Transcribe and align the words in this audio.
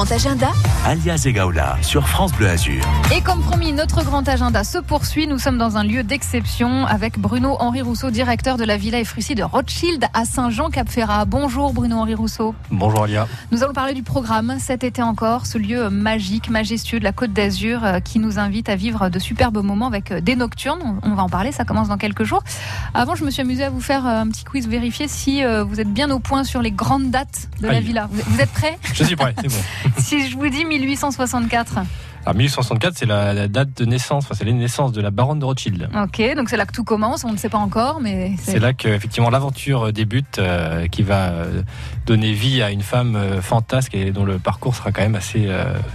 grand 0.00 0.12
agenda 0.12 0.48
Alias 0.86 1.24
Egaola 1.26 1.76
sur 1.82 2.08
France 2.08 2.32
Bleu 2.32 2.48
Azur. 2.48 2.82
Et 3.14 3.20
comme 3.20 3.42
promis, 3.42 3.70
notre 3.74 4.02
grand 4.02 4.26
agenda 4.26 4.64
se 4.64 4.78
poursuit. 4.78 5.26
Nous 5.26 5.38
sommes 5.38 5.58
dans 5.58 5.76
un 5.76 5.84
lieu 5.84 6.02
d'exception 6.02 6.86
avec 6.86 7.18
Bruno-Henri 7.18 7.82
Rousseau, 7.82 8.10
directeur 8.10 8.56
de 8.56 8.64
la 8.64 8.78
Villa 8.78 8.98
Efrussi 8.98 9.34
de 9.34 9.42
Rothschild 9.42 10.06
à 10.14 10.24
Saint-Jean-Cap-Ferrat. 10.24 11.26
Bonjour 11.26 11.74
Bruno-Henri 11.74 12.14
Rousseau. 12.14 12.54
Bonjour 12.70 13.02
Alia. 13.04 13.28
Nous 13.52 13.62
allons 13.62 13.74
parler 13.74 13.92
du 13.92 14.02
programme 14.02 14.56
cet 14.58 14.84
été 14.84 15.02
encore, 15.02 15.44
ce 15.44 15.58
lieu 15.58 15.90
magique, 15.90 16.48
majestueux 16.48 16.98
de 16.98 17.04
la 17.04 17.12
Côte 17.12 17.34
d'Azur 17.34 17.84
euh, 17.84 18.00
qui 18.00 18.20
nous 18.20 18.38
invite 18.38 18.70
à 18.70 18.76
vivre 18.76 19.10
de 19.10 19.18
superbes 19.18 19.62
moments 19.62 19.86
avec 19.86 20.12
euh, 20.12 20.22
des 20.22 20.34
nocturnes. 20.34 20.98
On 21.02 21.14
va 21.14 21.24
en 21.24 21.28
parler, 21.28 21.52
ça 21.52 21.64
commence 21.64 21.88
dans 21.88 21.98
quelques 21.98 22.24
jours. 22.24 22.42
Avant, 22.94 23.16
je 23.16 23.24
me 23.26 23.30
suis 23.30 23.42
amusé 23.42 23.64
à 23.64 23.70
vous 23.70 23.82
faire 23.82 24.06
euh, 24.06 24.22
un 24.22 24.28
petit 24.28 24.44
quiz, 24.44 24.66
vérifier 24.66 25.08
si 25.08 25.42
vous 25.44 25.78
êtes 25.78 25.92
bien 25.92 26.10
au 26.10 26.20
point 26.20 26.44
sur 26.44 26.62
les 26.62 26.70
grandes 26.70 27.10
dates 27.10 27.48
de 27.60 27.66
la 27.66 27.80
Villa. 27.80 28.08
Vous 28.10 28.40
êtes 28.40 28.50
prêts? 28.50 28.78
Je 28.94 29.04
suis 29.04 29.16
prêt, 29.16 29.34
c'est 29.42 29.48
bon. 29.48 29.89
si 29.98 30.28
je 30.28 30.36
vous 30.36 30.48
dis 30.48 30.64
1864 30.64 31.80
alors 32.26 32.36
1864, 32.36 32.98
c'est 32.98 33.06
la, 33.06 33.48
date 33.48 33.78
de 33.78 33.86
naissance, 33.86 34.24
enfin, 34.24 34.34
c'est 34.36 34.44
la 34.44 34.52
naissance 34.52 34.92
de 34.92 35.00
la 35.00 35.10
baronne 35.10 35.38
de 35.38 35.44
Rothschild. 35.46 35.88
Ok, 35.96 36.22
donc 36.36 36.50
c'est 36.50 36.58
là 36.58 36.66
que 36.66 36.72
tout 36.72 36.84
commence, 36.84 37.24
on 37.24 37.32
ne 37.32 37.38
sait 37.38 37.48
pas 37.48 37.58
encore, 37.58 38.00
mais 38.00 38.32
c'est 38.38 38.58
là 38.58 38.74
que 38.74 38.88
effectivement 38.88 39.30
l'aventure 39.30 39.90
débute, 39.92 40.38
euh, 40.38 40.86
qui 40.86 41.02
va 41.02 41.30
euh, 41.30 41.62
donner 42.04 42.32
vie 42.32 42.60
à 42.60 42.70
une 42.70 42.82
femme 42.82 43.16
euh, 43.16 43.40
fantasque 43.40 43.94
et 43.94 44.10
dont 44.10 44.26
le 44.26 44.38
parcours 44.38 44.74
sera 44.74 44.92
quand 44.92 45.00
même 45.00 45.14
assez 45.14 45.48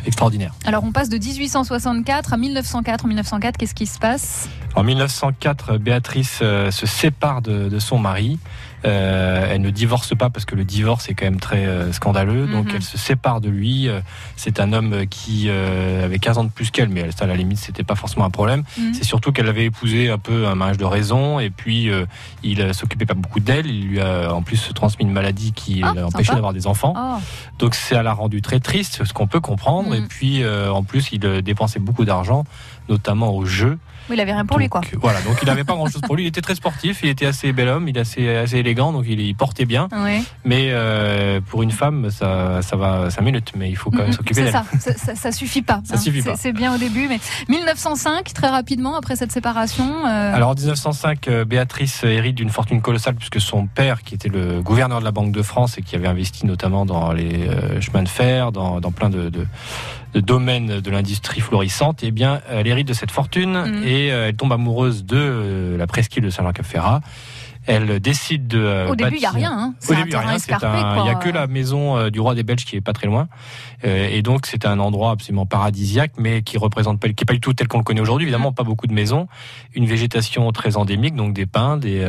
extraordinaire. 0.05 0.53
Alors 0.65 0.83
on 0.83 0.91
passe 0.91 1.09
de 1.09 1.17
1864 1.17 2.33
à 2.33 2.37
1904. 2.37 3.05
En 3.05 3.07
1904, 3.07 3.57
qu'est-ce 3.57 3.75
qui 3.75 3.85
se 3.85 3.99
passe? 3.99 4.49
En 4.73 4.83
1904, 4.83 5.77
Béatrice 5.77 6.39
se 6.39 6.85
sépare 6.85 7.41
de 7.41 7.79
son 7.79 7.99
mari. 7.99 8.39
Euh, 8.83 9.47
elle 9.49 9.61
ne 9.61 9.69
divorce 9.69 10.15
pas 10.15 10.29
parce 10.29 10.45
que 10.45 10.55
le 10.55 10.63
divorce 10.63 11.09
est 11.09 11.13
quand 11.13 11.25
même 11.25 11.39
très 11.39 11.65
euh, 11.65 11.91
scandaleux. 11.91 12.45
Donc 12.47 12.67
mhm. 12.67 12.75
elle 12.75 12.83
se 12.83 12.97
sépare 12.97 13.41
de 13.41 13.49
lui. 13.49 13.87
Euh, 13.87 14.01
c'est 14.35 14.59
un 14.59 14.73
homme 14.73 15.07
qui 15.07 15.49
avait 15.49 16.19
15 16.19 16.37
ans 16.37 16.43
de 16.43 16.49
plus 16.49 16.71
qu'elle, 16.71 16.89
mais 16.89 17.07
à 17.19 17.25
la 17.25 17.35
limite 17.35 17.57
c'était 17.57 17.83
pas 17.83 17.95
forcément 17.95 18.25
un 18.25 18.29
problème. 18.29 18.63
Mhm. 18.77 18.93
C'est 18.93 19.03
surtout 19.03 19.31
qu'elle 19.31 19.47
avait 19.47 19.65
épousé 19.65 20.09
un 20.09 20.17
peu 20.17 20.47
un 20.47 20.55
mariage 20.55 20.77
de 20.77 20.85
raison 20.85 21.39
et 21.39 21.49
puis 21.49 21.89
il 22.43 22.73
s'occupait 22.73 23.05
pas 23.05 23.13
beaucoup 23.13 23.39
d'elle. 23.39 23.67
Il 23.67 23.87
lui 23.87 24.01
a 24.01 24.33
en 24.33 24.41
plus 24.41 24.71
transmis 24.73 25.05
une 25.05 25.11
maladie 25.11 25.51
qui 25.53 25.81
ah, 25.83 25.93
l'empêchait 25.95 26.33
d'avoir 26.33 26.53
des 26.53 26.67
enfants. 26.67 26.93
Oh. 26.97 27.19
Donc 27.59 27.75
ça 27.75 28.03
l'a 28.03 28.13
rendu 28.13 28.41
très 28.41 28.59
triste, 28.59 29.03
ce 29.03 29.13
qu'on 29.13 29.27
peut 29.27 29.39
comprendre. 29.39 29.89
Mhm. 29.89 29.95
Et 29.95 30.07
puis 30.07 30.43
en 30.45 30.83
plus 30.83 31.09
il 31.11 31.19
dépensait 31.19 31.79
beaucoup 31.79 32.05
d'argent, 32.05 32.45
notamment 32.89 33.35
au 33.35 33.45
jeu. 33.45 33.77
Oui, 34.09 34.15
il 34.17 34.21
avait 34.21 34.33
rien 34.33 34.45
pour 34.45 34.59
lui, 34.59 34.69
quoi. 34.69 34.81
Voilà, 35.01 35.19
donc 35.21 35.37
il 35.41 35.47
n'avait 35.47 35.63
pas 35.63 35.73
grand 35.73 35.87
chose 35.87 36.01
pour 36.01 36.15
lui. 36.15 36.25
Il 36.25 36.27
était 36.27 36.41
très 36.41 36.53
sportif, 36.53 36.99
il 37.01 37.09
était 37.09 37.25
assez 37.25 37.51
bel 37.53 37.67
homme, 37.67 37.87
il 37.87 37.97
est 37.97 38.01
assez, 38.01 38.35
assez 38.35 38.57
élégant, 38.57 38.93
donc 38.93 39.05
il, 39.07 39.35
portait 39.35 39.65
bien. 39.65 39.87
Oui. 40.03 40.23
Mais 40.43 40.67
euh, 40.69 41.41
pour 41.41 41.63
une 41.63 41.71
femme, 41.71 42.11
ça, 42.11 42.61
ça 42.61 42.75
va 42.75 43.09
5 43.09 43.21
minutes, 43.21 43.53
mais 43.55 43.69
il 43.69 43.75
faut 43.75 43.89
quand 43.89 44.03
même 44.03 44.13
s'occuper 44.13 44.43
d'elle. 44.43 44.51
Ça, 44.51 44.63
ça, 44.95 45.15
ça, 45.15 45.31
suffit 45.31 45.63
pas. 45.63 45.81
Ça 45.83 45.97
suffit 45.97 46.21
pas. 46.21 46.35
C'est 46.37 46.53
bien 46.53 46.75
au 46.75 46.77
début, 46.77 47.07
mais 47.07 47.19
1905, 47.49 48.31
très 48.33 48.49
rapidement, 48.49 48.95
après 48.95 49.15
cette 49.15 49.31
séparation. 49.31 50.05
Euh, 50.05 50.35
Alors 50.35 50.49
en 50.49 50.53
1905, 50.53 51.27
euh, 51.27 51.45
Béatrice 51.45 52.03
hérite 52.03 52.35
d'une 52.35 52.51
fortune 52.51 52.81
colossale, 52.81 53.15
puisque 53.15 53.41
son 53.41 53.65
père, 53.65 54.03
qui 54.03 54.13
était 54.13 54.29
le 54.29 54.61
gouverneur 54.61 54.99
de 54.99 55.05
la 55.05 55.11
Banque 55.11 55.31
de 55.31 55.41
France 55.41 55.79
et 55.79 55.81
qui 55.81 55.95
avait 55.95 56.07
investi 56.07 56.45
notamment 56.45 56.85
dans 56.85 57.11
les 57.11 57.49
chemins 57.81 58.03
de 58.03 58.09
fer, 58.09 58.51
dans, 58.51 58.79
dans 58.79 58.91
plein 58.91 59.09
de 59.09 59.31
domaine 60.21 60.79
de 60.79 60.91
l'industrie 60.91 61.41
florissante, 61.41 61.99
eh 62.03 62.11
bien, 62.11 62.41
elle 62.49 62.67
hérite 62.67 62.87
de 62.87 62.93
cette 62.93 63.11
fortune 63.11 63.51
mm. 63.53 63.83
et 63.83 64.11
euh, 64.11 64.27
elle 64.29 64.35
tombe 64.35 64.53
amoureuse 64.53 65.05
de 65.05 65.17
euh, 65.17 65.77
la 65.77 65.87
presqu'île 65.87 66.23
de 66.23 66.29
Saint-Jean-Cap-Ferrat. 66.29 67.01
Elle 67.67 67.99
décide 67.99 68.47
de. 68.47 68.59
Euh, 68.59 68.89
Au 68.89 68.95
début, 68.95 69.15
il 69.15 69.19
n'y 69.19 69.25
a 69.25 69.31
rien. 69.31 69.51
Hein. 69.51 69.73
Au 69.89 69.95
début, 69.95 70.09
il 70.09 70.09
n'y 70.09 70.15
a 70.15 70.19
rien. 70.19 70.37
Il 70.37 71.03
n'y 71.03 71.09
a 71.09 71.15
que 71.15 71.29
la 71.29 71.47
maison 71.47 72.09
du 72.09 72.19
roi 72.19 72.35
des 72.35 72.43
Belges 72.43 72.63
qui 72.63 72.75
est 72.75 72.81
pas 72.81 72.93
très 72.93 73.07
loin. 73.07 73.27
et 73.83 74.21
donc, 74.21 74.45
c'est 74.45 74.67
un 74.67 74.79
endroit 74.79 75.09
absolument 75.09 75.47
paradisiaque, 75.47 76.11
mais 76.19 76.43
qui 76.43 76.59
représente 76.59 76.99
pas, 76.99 77.09
qui 77.09 77.23
est 77.23 77.25
pas 77.25 77.33
du 77.33 77.39
tout 77.39 77.53
tel 77.53 77.67
qu'on 77.67 77.79
le 77.79 77.83
connaît 77.83 78.01
aujourd'hui. 78.01 78.25
Évidemment, 78.25 78.51
mm. 78.51 78.55
pas 78.55 78.63
beaucoup 78.63 78.85
de 78.85 78.93
maisons. 78.93 79.27
Une 79.73 79.87
végétation 79.87 80.51
très 80.51 80.77
endémique, 80.77 81.15
donc 81.15 81.33
des 81.33 81.47
pins, 81.47 81.77
des, 81.77 82.07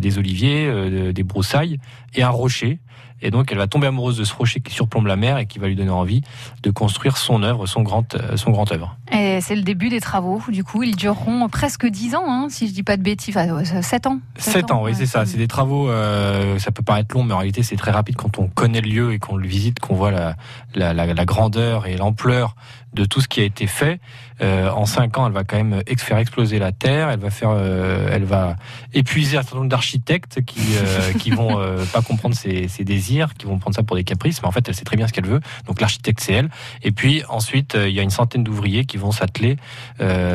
des 0.00 0.18
oliviers, 0.18 1.12
des 1.12 1.22
broussailles 1.22 1.78
et 2.16 2.24
un 2.24 2.30
rocher 2.30 2.80
et 3.22 3.30
donc, 3.30 3.50
elle 3.50 3.58
va 3.58 3.66
tomber 3.66 3.86
amoureuse 3.86 4.18
de 4.18 4.24
ce 4.24 4.34
rocher 4.34 4.60
qui 4.60 4.74
surplombe 4.74 5.06
la 5.06 5.16
mer 5.16 5.38
et 5.38 5.46
qui 5.46 5.58
va 5.58 5.68
lui 5.68 5.76
donner 5.76 5.90
envie 5.90 6.22
de 6.62 6.70
construire 6.70 7.16
son 7.16 7.42
œuvre, 7.42 7.66
son 7.66 7.82
grand, 7.82 8.14
euh, 8.14 8.36
son 8.36 8.50
grand 8.50 8.70
œuvre. 8.72 8.96
Et 9.10 9.40
c'est 9.40 9.56
le 9.56 9.62
début 9.62 9.88
des 9.88 10.00
travaux. 10.00 10.42
Du 10.48 10.64
coup, 10.64 10.82
ils 10.82 10.96
dureront 10.96 11.48
presque 11.48 11.86
10 11.86 12.14
ans, 12.14 12.24
hein, 12.26 12.46
si 12.50 12.68
je 12.68 12.72
dis 12.72 12.82
pas 12.82 12.96
de 12.96 13.02
bêtises. 13.02 13.38
7 13.82 14.06
ans. 14.06 14.20
7, 14.36 14.70
ans, 14.70 14.82
oui, 14.82 14.94
c'est 14.94 15.06
ça. 15.06 15.24
C'est 15.24 15.38
des 15.38 15.48
travaux, 15.48 15.88
euh, 15.88 16.58
ça 16.58 16.70
peut 16.72 16.82
paraître 16.82 17.14
long, 17.16 17.24
mais 17.24 17.32
en 17.32 17.38
réalité, 17.38 17.62
c'est 17.62 17.76
très 17.76 17.90
rapide 17.90 18.16
quand 18.16 18.38
on 18.38 18.48
connaît 18.48 18.80
le 18.80 18.88
lieu 18.88 19.12
et 19.12 19.18
qu'on 19.18 19.36
le 19.36 19.46
visite, 19.46 19.80
qu'on 19.80 19.94
voit 19.94 20.10
la, 20.10 20.36
la, 20.74 20.92
la 20.92 21.24
grandeur 21.24 21.86
et 21.86 21.96
l'ampleur 21.96 22.54
de 22.96 23.04
tout 23.04 23.20
ce 23.20 23.28
qui 23.28 23.40
a 23.40 23.44
été 23.44 23.68
fait. 23.68 24.00
Euh, 24.42 24.70
en 24.70 24.84
cinq 24.84 25.16
ans, 25.16 25.26
elle 25.26 25.32
va 25.32 25.44
quand 25.44 25.56
même 25.56 25.82
faire 25.98 26.18
exploser 26.18 26.58
la 26.58 26.72
terre. 26.72 27.08
Elle 27.10 27.20
va 27.20 27.30
faire, 27.30 27.50
euh, 27.50 28.08
elle 28.12 28.24
va 28.24 28.56
épuiser 28.92 29.38
un 29.38 29.42
certain 29.42 29.58
nombre 29.58 29.70
d'architectes 29.70 30.44
qui 30.44 30.60
euh, 30.76 31.12
qui 31.18 31.30
vont 31.30 31.56
pas 31.92 32.02
comprendre 32.02 32.34
ses, 32.34 32.68
ses, 32.68 32.84
désirs, 32.84 33.34
qui 33.34 33.46
vont 33.46 33.58
prendre 33.58 33.76
ça 33.76 33.82
pour 33.82 33.96
des 33.96 34.04
caprices. 34.04 34.42
Mais 34.42 34.48
en 34.48 34.52
fait, 34.52 34.68
elle 34.68 34.74
sait 34.74 34.84
très 34.84 34.96
bien 34.96 35.06
ce 35.06 35.12
qu'elle 35.12 35.26
veut. 35.26 35.40
Donc 35.66 35.80
l'architecte, 35.80 36.20
c'est 36.20 36.32
elle. 36.32 36.50
Et 36.82 36.92
puis 36.92 37.22
ensuite, 37.28 37.76
il 37.80 37.92
y 37.92 38.00
a 38.00 38.02
une 38.02 38.10
centaine 38.10 38.44
d'ouvriers 38.44 38.84
qui 38.84 38.96
vont 38.96 39.12
s'atteler 39.12 39.56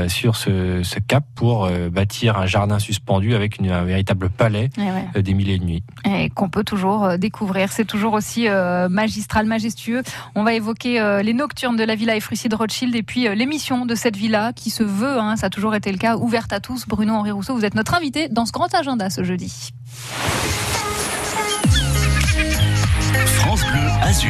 sur 0.08 0.36
ce, 0.36 0.84
ce, 0.84 1.00
cap 1.00 1.24
pour 1.36 1.68
bâtir 1.92 2.38
un 2.38 2.46
jardin 2.46 2.78
suspendu 2.78 3.34
avec 3.34 3.58
une, 3.58 3.72
un 3.72 3.84
véritable 3.84 4.30
palais 4.30 4.70
eh 4.78 5.22
des 5.22 5.34
milliers 5.34 5.58
de 5.58 5.64
nuits. 5.64 5.84
Et 6.06 6.30
qu'on 6.30 6.50
peut 6.50 6.64
toujours 6.64 7.18
découvrir. 7.18 7.72
C'est 7.72 7.86
toujours 7.86 8.14
aussi 8.14 8.48
magistral, 8.90 9.46
majestueux. 9.46 10.04
On 10.36 10.44
va 10.44 10.54
évoquer 10.54 11.22
les 11.24 11.34
nocturnes 11.34 11.76
de 11.76 11.84
la 11.84 11.96
Villa 11.96 12.16
Efrussi 12.16 12.50
Rothschild 12.56 12.96
et 12.96 13.04
puis 13.04 13.24
l'émission 13.36 13.86
de 13.86 13.96
cette 13.96 14.16
villa 14.16 14.54
qui 14.54 14.70
se 14.70 14.84
veut, 14.84 15.20
hein, 15.20 15.36
ça 15.36 15.48
a 15.48 15.50
toujours 15.50 15.76
été 15.76 15.92
le 15.92 15.98
cas, 15.98 16.18
ouverte 16.18 16.54
à 16.54 16.60
tous. 16.60 16.88
Bruno 16.88 17.14
Henri 17.14 17.32
Rousseau, 17.32 17.56
vous 17.56 17.66
êtes 17.66 17.76
notre 17.76 17.94
invité 17.94 18.30
dans 18.30 18.46
ce 18.46 18.52
grand 18.52 18.74
agenda 18.74 19.10
ce 19.10 19.24
jeudi. 19.24 19.72
France 23.40 23.64
Azur. 24.02 24.30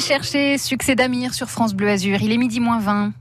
J'ai 0.00 0.06
cherché 0.06 0.56
succès 0.56 0.94
d'Amir 0.94 1.34
sur 1.34 1.50
France 1.50 1.74
Bleu 1.74 1.90
Azur. 1.90 2.22
Il 2.22 2.32
est 2.32 2.38
midi 2.38 2.58
moins 2.58 2.80
20. 2.80 3.12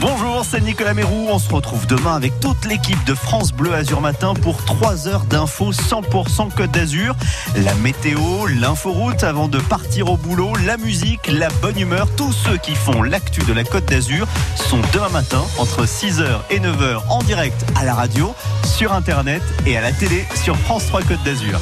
Bonjour, 0.00 0.44
c'est 0.44 0.60
Nicolas 0.60 0.94
Mérou. 0.94 1.28
On 1.30 1.38
se 1.38 1.48
retrouve 1.48 1.86
demain 1.86 2.16
avec 2.16 2.40
toute 2.40 2.64
l'équipe 2.64 3.02
de 3.04 3.14
France 3.14 3.52
Bleu 3.52 3.72
Azur 3.72 4.00
Matin 4.00 4.34
pour 4.34 4.64
3 4.64 5.06
heures 5.06 5.24
d'infos 5.26 5.70
100% 5.70 6.52
Côte 6.52 6.72
d'Azur. 6.72 7.14
La 7.54 7.72
météo, 7.76 8.46
l'inforoute 8.48 9.22
avant 9.22 9.46
de 9.46 9.60
partir 9.60 10.10
au 10.10 10.16
boulot, 10.16 10.52
la 10.66 10.76
musique, 10.76 11.28
la 11.28 11.50
bonne 11.62 11.78
humeur. 11.78 12.08
Tous 12.16 12.32
ceux 12.32 12.56
qui 12.56 12.74
font 12.74 13.02
l'actu 13.02 13.42
de 13.42 13.52
la 13.52 13.62
Côte 13.62 13.84
d'Azur 13.84 14.26
sont 14.56 14.80
demain 14.92 15.10
matin 15.10 15.44
entre 15.58 15.84
6h 15.84 16.26
et 16.50 16.58
9h 16.58 17.02
en 17.10 17.22
direct 17.22 17.64
à 17.76 17.84
la 17.84 17.94
radio, 17.94 18.34
sur 18.64 18.92
Internet 18.92 19.42
et 19.66 19.76
à 19.76 19.82
la 19.82 19.92
télé 19.92 20.26
sur 20.34 20.56
France 20.56 20.86
3 20.86 21.02
Côte 21.02 21.22
d'Azur. 21.24 21.60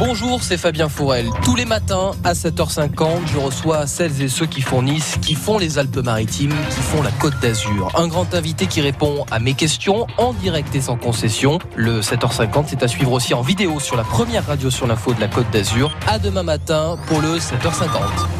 Bonjour, 0.00 0.42
c'est 0.42 0.56
Fabien 0.56 0.88
Fourel. 0.88 1.28
Tous 1.44 1.54
les 1.56 1.66
matins 1.66 2.12
à 2.24 2.32
7h50, 2.32 3.26
je 3.26 3.36
reçois 3.36 3.86
celles 3.86 4.22
et 4.22 4.28
ceux 4.28 4.46
qui 4.46 4.64
Nice, 4.82 5.18
qui 5.20 5.34
font 5.34 5.58
les 5.58 5.78
Alpes-Maritimes, 5.78 6.54
qui 6.70 6.80
font 6.80 7.02
la 7.02 7.10
Côte 7.10 7.38
d'Azur. 7.42 7.92
Un 7.94 8.08
grand 8.08 8.34
invité 8.34 8.66
qui 8.66 8.80
répond 8.80 9.26
à 9.30 9.38
mes 9.40 9.52
questions 9.52 10.06
en 10.16 10.32
direct 10.32 10.74
et 10.74 10.80
sans 10.80 10.96
concession. 10.96 11.58
Le 11.76 12.00
7h50, 12.00 12.64
c'est 12.68 12.82
à 12.82 12.88
suivre 12.88 13.12
aussi 13.12 13.34
en 13.34 13.42
vidéo 13.42 13.78
sur 13.78 13.94
la 13.94 14.04
première 14.04 14.46
radio 14.46 14.70
sur 14.70 14.86
l'info 14.86 15.12
de 15.12 15.20
la 15.20 15.28
Côte 15.28 15.50
d'Azur. 15.52 15.94
À 16.06 16.18
demain 16.18 16.44
matin 16.44 16.96
pour 17.06 17.20
le 17.20 17.36
7h50. 17.36 18.39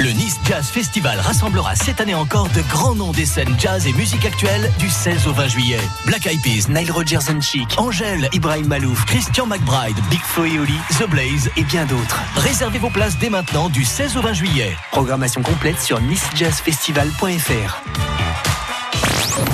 Le 0.00 0.10
Nice 0.10 0.38
Jazz 0.44 0.68
Festival 0.68 1.18
rassemblera 1.18 1.74
cette 1.74 2.00
année 2.00 2.14
encore 2.14 2.48
de 2.50 2.60
grands 2.70 2.94
noms 2.94 3.10
des 3.10 3.26
scènes 3.26 3.52
jazz 3.58 3.84
et 3.84 3.92
musique 3.92 4.24
actuelle 4.24 4.70
du 4.78 4.88
16 4.88 5.26
au 5.26 5.32
20 5.32 5.48
juillet. 5.48 5.80
Black 6.06 6.24
Eyed 6.26 6.40
Peas, 6.40 6.68
Nile 6.68 6.92
Rodgers 6.92 7.28
and 7.28 7.40
Chic, 7.40 7.68
Angèle, 7.78 8.28
Ibrahim 8.32 8.68
Malouf, 8.68 9.04
Christian 9.06 9.46
McBride, 9.46 9.96
Big 10.08 10.20
Flo 10.20 10.44
et 10.44 10.60
The 10.98 11.10
Blaze 11.10 11.50
et 11.56 11.64
bien 11.64 11.84
d'autres. 11.84 12.20
Réservez 12.36 12.78
vos 12.78 12.90
places 12.90 13.18
dès 13.18 13.28
maintenant 13.28 13.68
du 13.70 13.84
16 13.84 14.16
au 14.16 14.20
20 14.20 14.34
juillet. 14.34 14.76
Programmation 14.92 15.42
complète 15.42 15.80
sur 15.80 16.00
nicejazzfestival.fr. 16.00 17.82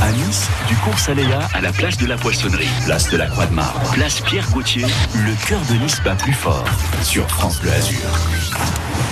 À 0.03 0.13
Nice, 0.13 0.49
du 0.69 0.77
cours 0.77 0.95
Aléa 1.09 1.49
à 1.55 1.63
la 1.63 1.73
place 1.73 1.97
de 1.97 2.05
la 2.05 2.19
Poissonnerie, 2.19 2.69
place 2.85 3.09
de 3.09 3.17
la 3.17 3.29
Croix 3.29 3.47
de 3.47 3.55
Marbre, 3.55 3.91
place 3.93 4.21
Pierre 4.21 4.49
Gauthier, 4.51 4.85
le 5.15 5.47
cœur 5.47 5.61
de 5.71 5.75
Nice 5.75 6.03
bat 6.05 6.17
plus 6.17 6.35
fort 6.35 6.67
sur 7.03 7.27
France 7.29 7.61
Bleu 7.61 7.73
Azur. 7.73 8.11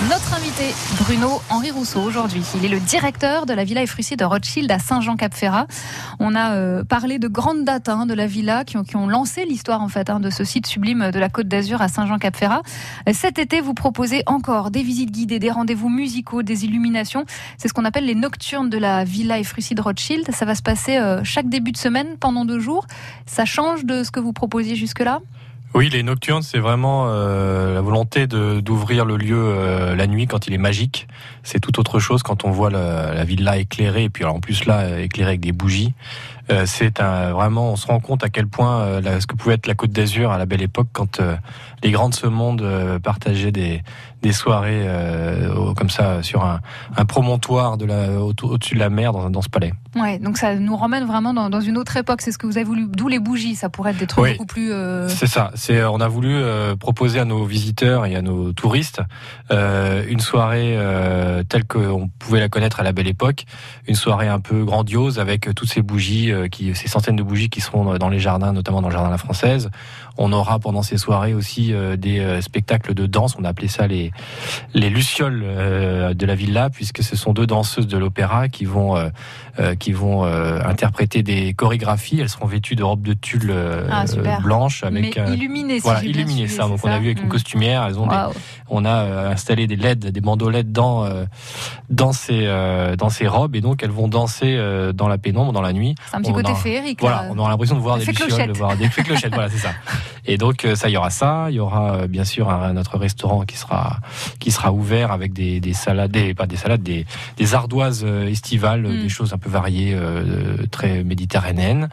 Notre 0.09 0.33
invité, 0.33 0.73
Bruno 0.99 1.41
Henri 1.49 1.71
Rousseau, 1.71 2.01
aujourd'hui. 2.01 2.43
Il 2.57 2.65
est 2.65 2.69
le 2.69 2.79
directeur 2.81 3.45
de 3.45 3.53
la 3.53 3.63
Villa 3.63 3.81
Efrussi 3.83 4.17
de 4.17 4.25
Rothschild 4.25 4.69
à 4.69 4.77
Saint-Jean-Cap-Ferrat. 4.77 5.65
On 6.19 6.35
a 6.35 6.55
euh, 6.55 6.83
parlé 6.83 7.19
de 7.19 7.29
grandes 7.29 7.63
dates 7.63 7.87
hein, 7.87 8.05
de 8.05 8.13
la 8.13 8.27
villa 8.27 8.65
qui 8.65 8.75
ont, 8.77 9.07
lancé 9.07 9.45
l'histoire 9.45 9.81
en 9.81 9.87
fait 9.87 10.09
hein, 10.09 10.19
de 10.19 10.29
ce 10.29 10.43
site 10.43 10.67
sublime 10.67 11.11
de 11.11 11.19
la 11.19 11.29
Côte 11.29 11.47
d'Azur 11.47 11.81
à 11.81 11.87
Saint-Jean-Cap-Ferrat. 11.87 12.63
Cet 13.13 13.39
été, 13.39 13.61
vous 13.61 13.73
proposez 13.73 14.23
encore 14.25 14.71
des 14.71 14.83
visites 14.83 15.11
guidées, 15.11 15.39
des 15.39 15.51
rendez-vous 15.51 15.89
musicaux, 15.89 16.43
des 16.43 16.65
illuminations. 16.65 17.25
C'est 17.57 17.69
ce 17.69 17.73
qu'on 17.73 17.85
appelle 17.85 18.05
les 18.05 18.15
nocturnes 18.15 18.69
de 18.69 18.77
la 18.77 19.05
Villa 19.05 19.39
Efrussi 19.39 19.73
de 19.73 19.81
Rothschild. 19.81 20.29
Ça 20.33 20.43
va 20.43 20.55
se 20.55 20.63
passer 20.63 20.97
euh, 20.97 21.23
chaque 21.23 21.47
début 21.47 21.71
de 21.71 21.77
semaine 21.77 22.17
pendant 22.19 22.43
deux 22.43 22.59
jours. 22.59 22.87
Ça 23.25 23.45
change 23.45 23.85
de 23.85 24.03
ce 24.03 24.11
que 24.11 24.19
vous 24.19 24.33
proposiez 24.33 24.75
jusque-là? 24.75 25.21
Oui, 25.75 25.89
les 25.89 26.03
nocturnes, 26.03 26.43
c'est 26.43 26.59
vraiment 26.59 27.05
euh, 27.07 27.73
la 27.73 27.81
volonté 27.81 28.27
d'ouvrir 28.27 29.05
le 29.05 29.17
lieu 29.17 29.39
euh, 29.39 29.95
la 29.95 30.05
nuit 30.05 30.27
quand 30.27 30.45
il 30.45 30.53
est 30.53 30.59
magique. 30.59 31.07
C'est 31.41 31.59
tout 31.59 31.79
autre 31.79 31.99
chose 31.99 32.21
quand 32.21 32.45
on 32.45 32.51
voit 32.51 32.69
la, 32.69 33.11
la 33.11 33.23
villa 33.23 33.57
éclairée, 33.57 34.03
et 34.03 34.09
puis 34.09 34.23
alors 34.23 34.35
en 34.35 34.39
plus 34.39 34.65
là, 34.65 34.99
éclairée 34.99 35.29
avec 35.29 35.41
des 35.41 35.51
bougies. 35.51 35.93
Euh, 36.51 36.65
c'est 36.65 36.99
vraiment, 36.99 37.71
on 37.71 37.75
se 37.75 37.87
rend 37.87 37.99
compte 37.99 38.23
à 38.23 38.29
quel 38.29 38.47
point 38.47 38.81
euh, 38.81 39.19
ce 39.19 39.27
que 39.27 39.35
pouvait 39.35 39.55
être 39.55 39.67
la 39.67 39.75
Côte 39.75 39.91
d'Azur 39.91 40.31
à 40.31 40.37
la 40.37 40.45
belle 40.45 40.61
époque, 40.61 40.87
quand 40.91 41.21
euh, 41.21 41.35
les 41.83 41.91
grands 41.91 42.09
de 42.09 42.15
ce 42.15 42.27
monde 42.27 42.61
euh, 42.61 42.99
partageaient 42.99 43.53
des, 43.53 43.81
des 44.23 44.33
soirées 44.33 44.83
euh, 44.87 45.73
comme 45.75 45.89
ça 45.91 46.23
sur 46.23 46.43
un, 46.43 46.59
un 46.97 47.05
promontoire 47.05 47.77
de 47.77 47.85
la, 47.85 48.19
au- 48.19 48.33
au-dessus 48.43 48.73
de 48.75 48.79
la 48.79 48.89
mer 48.89 49.11
dans, 49.13 49.29
dans 49.29 49.41
ce 49.43 49.49
palais. 49.49 49.73
Ouais, 49.95 50.17
donc 50.17 50.37
ça 50.37 50.55
nous 50.55 50.75
ramène 50.75 51.05
vraiment 51.05 51.33
dans, 51.35 51.49
dans 51.51 51.61
une 51.61 51.77
autre 51.77 51.95
époque. 51.97 52.21
C'est 52.21 52.31
ce 52.31 52.37
que 52.39 52.47
vous 52.47 52.57
avez 52.57 52.63
voulu. 52.65 52.87
D'où 52.89 53.07
les 53.07 53.19
bougies. 53.19 53.55
Ça 53.55 53.69
pourrait 53.69 53.91
être 53.91 53.97
des 53.99 54.07
trucs 54.07 54.23
Oui. 54.23 54.31
beaucoup 54.31 54.47
plus. 54.47 54.71
euh, 54.71 55.07
C'est 55.09 55.27
ça. 55.27 55.51
C'est 55.53 55.83
on 55.83 55.99
a 55.99 56.07
voulu 56.07 56.33
euh, 56.33 56.75
proposer 56.75 57.19
à 57.19 57.25
nos 57.25 57.43
visiteurs 57.45 58.05
et 58.07 58.15
à 58.15 58.21
nos 58.23 58.53
touristes 58.53 59.01
euh, 59.51 60.03
une 60.09 60.19
soirée 60.21 60.75
euh, 60.77 61.43
telle 61.43 61.65
qu'on 61.65 62.07
pouvait 62.19 62.39
la 62.39 62.47
connaître 62.49 62.79
à 62.79 62.83
la 62.83 62.93
belle 62.93 63.07
époque, 63.09 63.43
une 63.87 63.95
soirée 63.95 64.29
un 64.29 64.39
peu 64.39 64.63
grandiose 64.63 65.19
avec 65.19 65.47
euh, 65.49 65.53
toutes 65.53 65.69
ces 65.69 65.81
bougies, 65.81 66.31
euh, 66.31 66.47
qui, 66.47 66.73
ces 66.75 66.87
centaines 66.87 67.17
de 67.17 67.23
bougies 67.23 67.49
qui 67.49 67.59
seront 67.61 67.97
dans 67.97 68.09
les 68.09 68.19
jardins, 68.19 68.53
notamment 68.53 68.81
dans 68.81 68.87
le 68.87 68.93
jardin 68.93 69.09
de 69.09 69.13
la 69.13 69.17
Française. 69.17 69.69
On 70.17 70.31
aura 70.31 70.59
pendant 70.59 70.81
ces 70.81 70.97
soirées 70.97 71.33
aussi 71.33 71.73
euh, 71.73 71.97
des 71.97 72.19
euh, 72.19 72.39
spectacles 72.41 72.93
de 72.93 73.05
danse. 73.05 73.35
On 73.37 73.43
a 73.43 73.49
appelé 73.49 73.67
ça 73.67 73.85
les 73.87 74.12
les 74.73 74.89
lucioles 74.89 75.41
euh, 75.45 76.13
de 76.13 76.25
la 76.25 76.35
villa, 76.35 76.69
puisque 76.69 77.03
ce 77.03 77.15
sont 77.15 77.33
deux 77.33 77.45
danseuses 77.47 77.87
de 77.87 77.97
l'opéra 77.97 78.49
qui 78.49 78.65
vont 78.65 78.95
euh, 78.97 79.09
euh, 79.59 79.75
qui 79.75 79.91
vont 79.91 80.23
interpréter 80.23 81.23
des 81.23 81.53
chorégraphies. 81.53 82.19
Elles 82.19 82.29
seront 82.29 82.47
vêtues 82.47 82.75
de 82.75 82.83
robes 82.83 83.03
de 83.03 83.13
tulle 83.13 83.53
Ah, 83.91 84.07
super. 84.07 84.41
blanches 84.41 84.83
avec 84.83 85.17
mais 85.17 85.33
illuminé. 85.33 85.75
Si 85.75 85.81
voilà, 85.83 85.99
j'ai 86.01 86.07
bien 86.09 86.21
illuminé 86.21 86.47
suivi, 86.47 86.55
ça. 86.61 86.67
Donc 86.67 86.79
on 86.83 86.89
a 86.89 86.99
vu 86.99 87.05
avec 87.07 87.19
Mm. 87.19 87.23
une 87.23 87.29
costumière, 87.29 87.83
elles 87.87 87.99
ont 87.99 88.07
des- 88.07 88.15
on 88.69 88.85
a 88.85 89.29
installé 89.29 89.67
des 89.67 89.75
LED, 89.75 90.07
des 90.07 90.21
bandeaux 90.21 90.49
LED 90.49 90.71
dans 90.71 91.07
dans 91.89 92.11
ces 92.13 92.47
dans 92.97 93.09
ces 93.09 93.27
robes 93.27 93.55
et 93.55 93.61
donc 93.61 93.83
elles 93.83 93.91
vont 93.91 94.07
danser 94.07 94.57
dans 94.93 95.07
la 95.07 95.17
pénombre, 95.17 95.51
dans 95.53 95.61
la 95.61 95.73
nuit. 95.73 95.95
C'est 96.09 96.17
un 96.17 96.21
petit 96.21 96.31
On 96.31 96.33
côté 96.33 96.51
a- 96.51 96.55
féerique. 96.55 96.99
Voilà, 97.01 97.23
là. 97.23 97.29
on 97.31 97.37
aura 97.37 97.49
l'impression 97.49 97.75
de 97.75 97.81
voir 97.81 97.97
des 97.97 98.05
lucioles, 98.05 98.47
de 98.47 98.53
voir 98.53 98.75
des 98.75 98.87
clochettes, 98.89 99.33
voilà, 99.33 99.49
c'est 99.49 99.57
ça. 99.57 99.71
Et 100.25 100.37
donc 100.37 100.65
ça, 100.75 100.89
il 100.89 100.93
y 100.93 100.97
aura 100.97 101.09
ça, 101.09 101.47
il 101.49 101.55
y 101.55 101.59
aura 101.59 102.07
bien 102.07 102.23
sûr 102.23 102.49
un, 102.49 102.73
notre 102.73 102.97
restaurant 102.97 103.43
qui 103.45 103.57
sera 103.57 103.97
qui 104.39 104.51
sera 104.51 104.71
ouvert 104.71 105.11
avec 105.11 105.33
des, 105.33 105.59
des 105.59 105.73
salades, 105.73 106.11
des, 106.11 106.33
pas 106.33 106.45
des 106.45 106.57
salades, 106.57 106.83
des, 106.83 107.05
des 107.37 107.53
ardoises 107.53 108.03
euh, 108.05 108.27
estivales, 108.27 108.83
Mm. 108.83 109.01
des 109.01 109.09
choses 109.09 109.33
un 109.33 109.37
peu 109.37 109.49
variées, 109.49 109.93
euh, 109.95 110.65
très 110.71 111.03
méditerranéennes. 111.03 111.89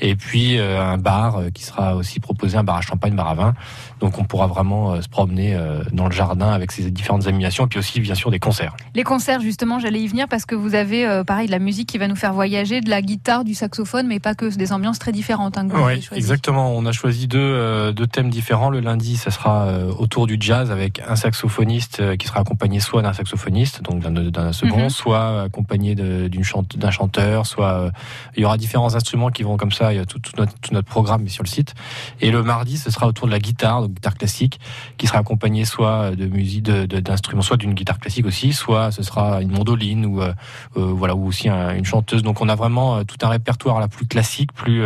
Et 0.00 0.14
puis 0.16 0.58
euh, 0.58 0.82
un 0.82 0.98
bar 0.98 1.40
qui 1.54 1.64
sera 1.64 1.96
aussi 1.96 2.20
proposé, 2.20 2.56
un 2.56 2.64
bar 2.64 2.76
à 2.76 2.80
champagne, 2.80 3.14
bar 3.14 3.28
à 3.28 3.34
vin. 3.34 3.54
Donc 4.02 4.18
on 4.18 4.24
pourra 4.24 4.46
vraiment 4.48 5.00
se 5.00 5.08
promener 5.08 5.56
dans 5.92 6.06
le 6.06 6.12
jardin 6.12 6.50
avec 6.50 6.72
ces 6.72 6.90
différentes 6.90 7.28
animations 7.28 7.64
et 7.64 7.68
puis 7.68 7.78
aussi 7.78 8.00
bien 8.00 8.14
sûr 8.14 8.30
des 8.30 8.40
concerts. 8.40 8.74
Les 8.94 9.04
concerts 9.04 9.40
justement, 9.40 9.78
j'allais 9.78 10.00
y 10.00 10.08
venir 10.08 10.26
parce 10.28 10.44
que 10.44 10.54
vous 10.54 10.74
avez 10.74 11.22
pareil 11.24 11.46
de 11.46 11.52
la 11.52 11.60
musique 11.60 11.88
qui 11.88 11.98
va 11.98 12.08
nous 12.08 12.16
faire 12.16 12.32
voyager, 12.32 12.80
de 12.80 12.90
la 12.90 13.00
guitare, 13.00 13.44
du 13.44 13.54
saxophone, 13.54 14.06
mais 14.08 14.18
pas 14.18 14.34
que, 14.34 14.54
des 14.54 14.72
ambiances 14.72 14.98
très 14.98 15.12
différentes. 15.12 15.56
Hein, 15.56 15.68
oui, 15.72 16.06
exactement. 16.12 16.74
On 16.74 16.84
a 16.84 16.92
choisi 16.92 17.28
deux, 17.28 17.92
deux 17.92 18.06
thèmes 18.06 18.28
différents. 18.28 18.70
Le 18.70 18.80
lundi, 18.80 19.16
ça 19.16 19.30
sera 19.30 19.72
autour 19.98 20.26
du 20.26 20.36
jazz 20.38 20.70
avec 20.70 21.00
un 21.08 21.16
saxophoniste 21.16 22.16
qui 22.16 22.26
sera 22.26 22.40
accompagné 22.40 22.80
soit 22.80 23.02
d'un 23.02 23.12
saxophoniste, 23.12 23.82
donc 23.82 24.00
d'un 24.02 24.52
second, 24.52 24.84
mhm. 24.84 24.90
soit 24.90 25.42
accompagné 25.42 25.94
d'une 25.94 26.42
d'un 26.76 26.90
chanteur, 26.90 27.46
soit 27.46 27.90
il 28.36 28.42
y 28.42 28.44
aura 28.44 28.56
différents 28.56 28.94
instruments 28.94 29.30
qui 29.30 29.42
vont 29.42 29.56
comme 29.56 29.72
ça. 29.72 29.92
Il 29.92 29.96
y 29.96 30.00
a 30.00 30.04
tout, 30.04 30.20
notre, 30.36 30.58
tout 30.58 30.74
notre 30.74 30.88
programme 30.88 31.28
sur 31.28 31.42
le 31.42 31.48
site. 31.48 31.74
Et 32.20 32.30
le 32.30 32.42
mardi, 32.42 32.76
ce 32.76 32.90
sera 32.90 33.06
autour 33.06 33.26
de 33.26 33.32
la 33.32 33.38
guitare, 33.38 33.82
donc 33.82 33.91
guitare 33.92 34.14
classique, 34.14 34.60
qui 34.98 35.06
sera 35.06 35.18
accompagnée 35.18 35.64
soit 35.64 36.14
de 36.16 36.26
musique, 36.26 36.64
d'instruments, 36.64 37.42
soit 37.42 37.56
d'une 37.56 37.74
guitare 37.74 37.98
classique 37.98 38.26
aussi, 38.26 38.52
soit 38.52 38.90
ce 38.90 39.02
sera 39.02 39.42
une 39.42 39.52
mandoline 39.52 40.06
ou 40.06 40.20
euh, 40.20 40.32
euh, 40.76 40.84
voilà 40.84 41.14
ou 41.14 41.26
aussi 41.26 41.48
une 41.48 41.84
chanteuse. 41.84 42.22
Donc 42.22 42.40
on 42.40 42.48
a 42.48 42.54
vraiment 42.54 42.96
euh, 42.96 43.04
tout 43.04 43.16
un 43.22 43.28
répertoire 43.28 43.80
la 43.80 43.88
plus 43.88 44.06
classique, 44.06 44.52
plus 44.52 44.82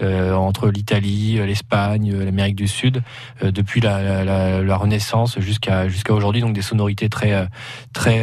entre 0.00 0.68
l'Italie, 0.68 1.38
l'Espagne, 1.46 2.12
l'Amérique 2.12 2.56
du 2.56 2.68
Sud, 2.68 3.02
depuis 3.42 3.80
la, 3.80 4.24
la, 4.24 4.62
la 4.62 4.76
Renaissance 4.76 5.38
jusqu'à 5.40 5.88
jusqu'à 5.88 6.14
aujourd'hui. 6.14 6.40
Donc 6.40 6.52
des 6.52 6.62
sonorités 6.62 7.08
très 7.08 7.48
très 7.92 8.22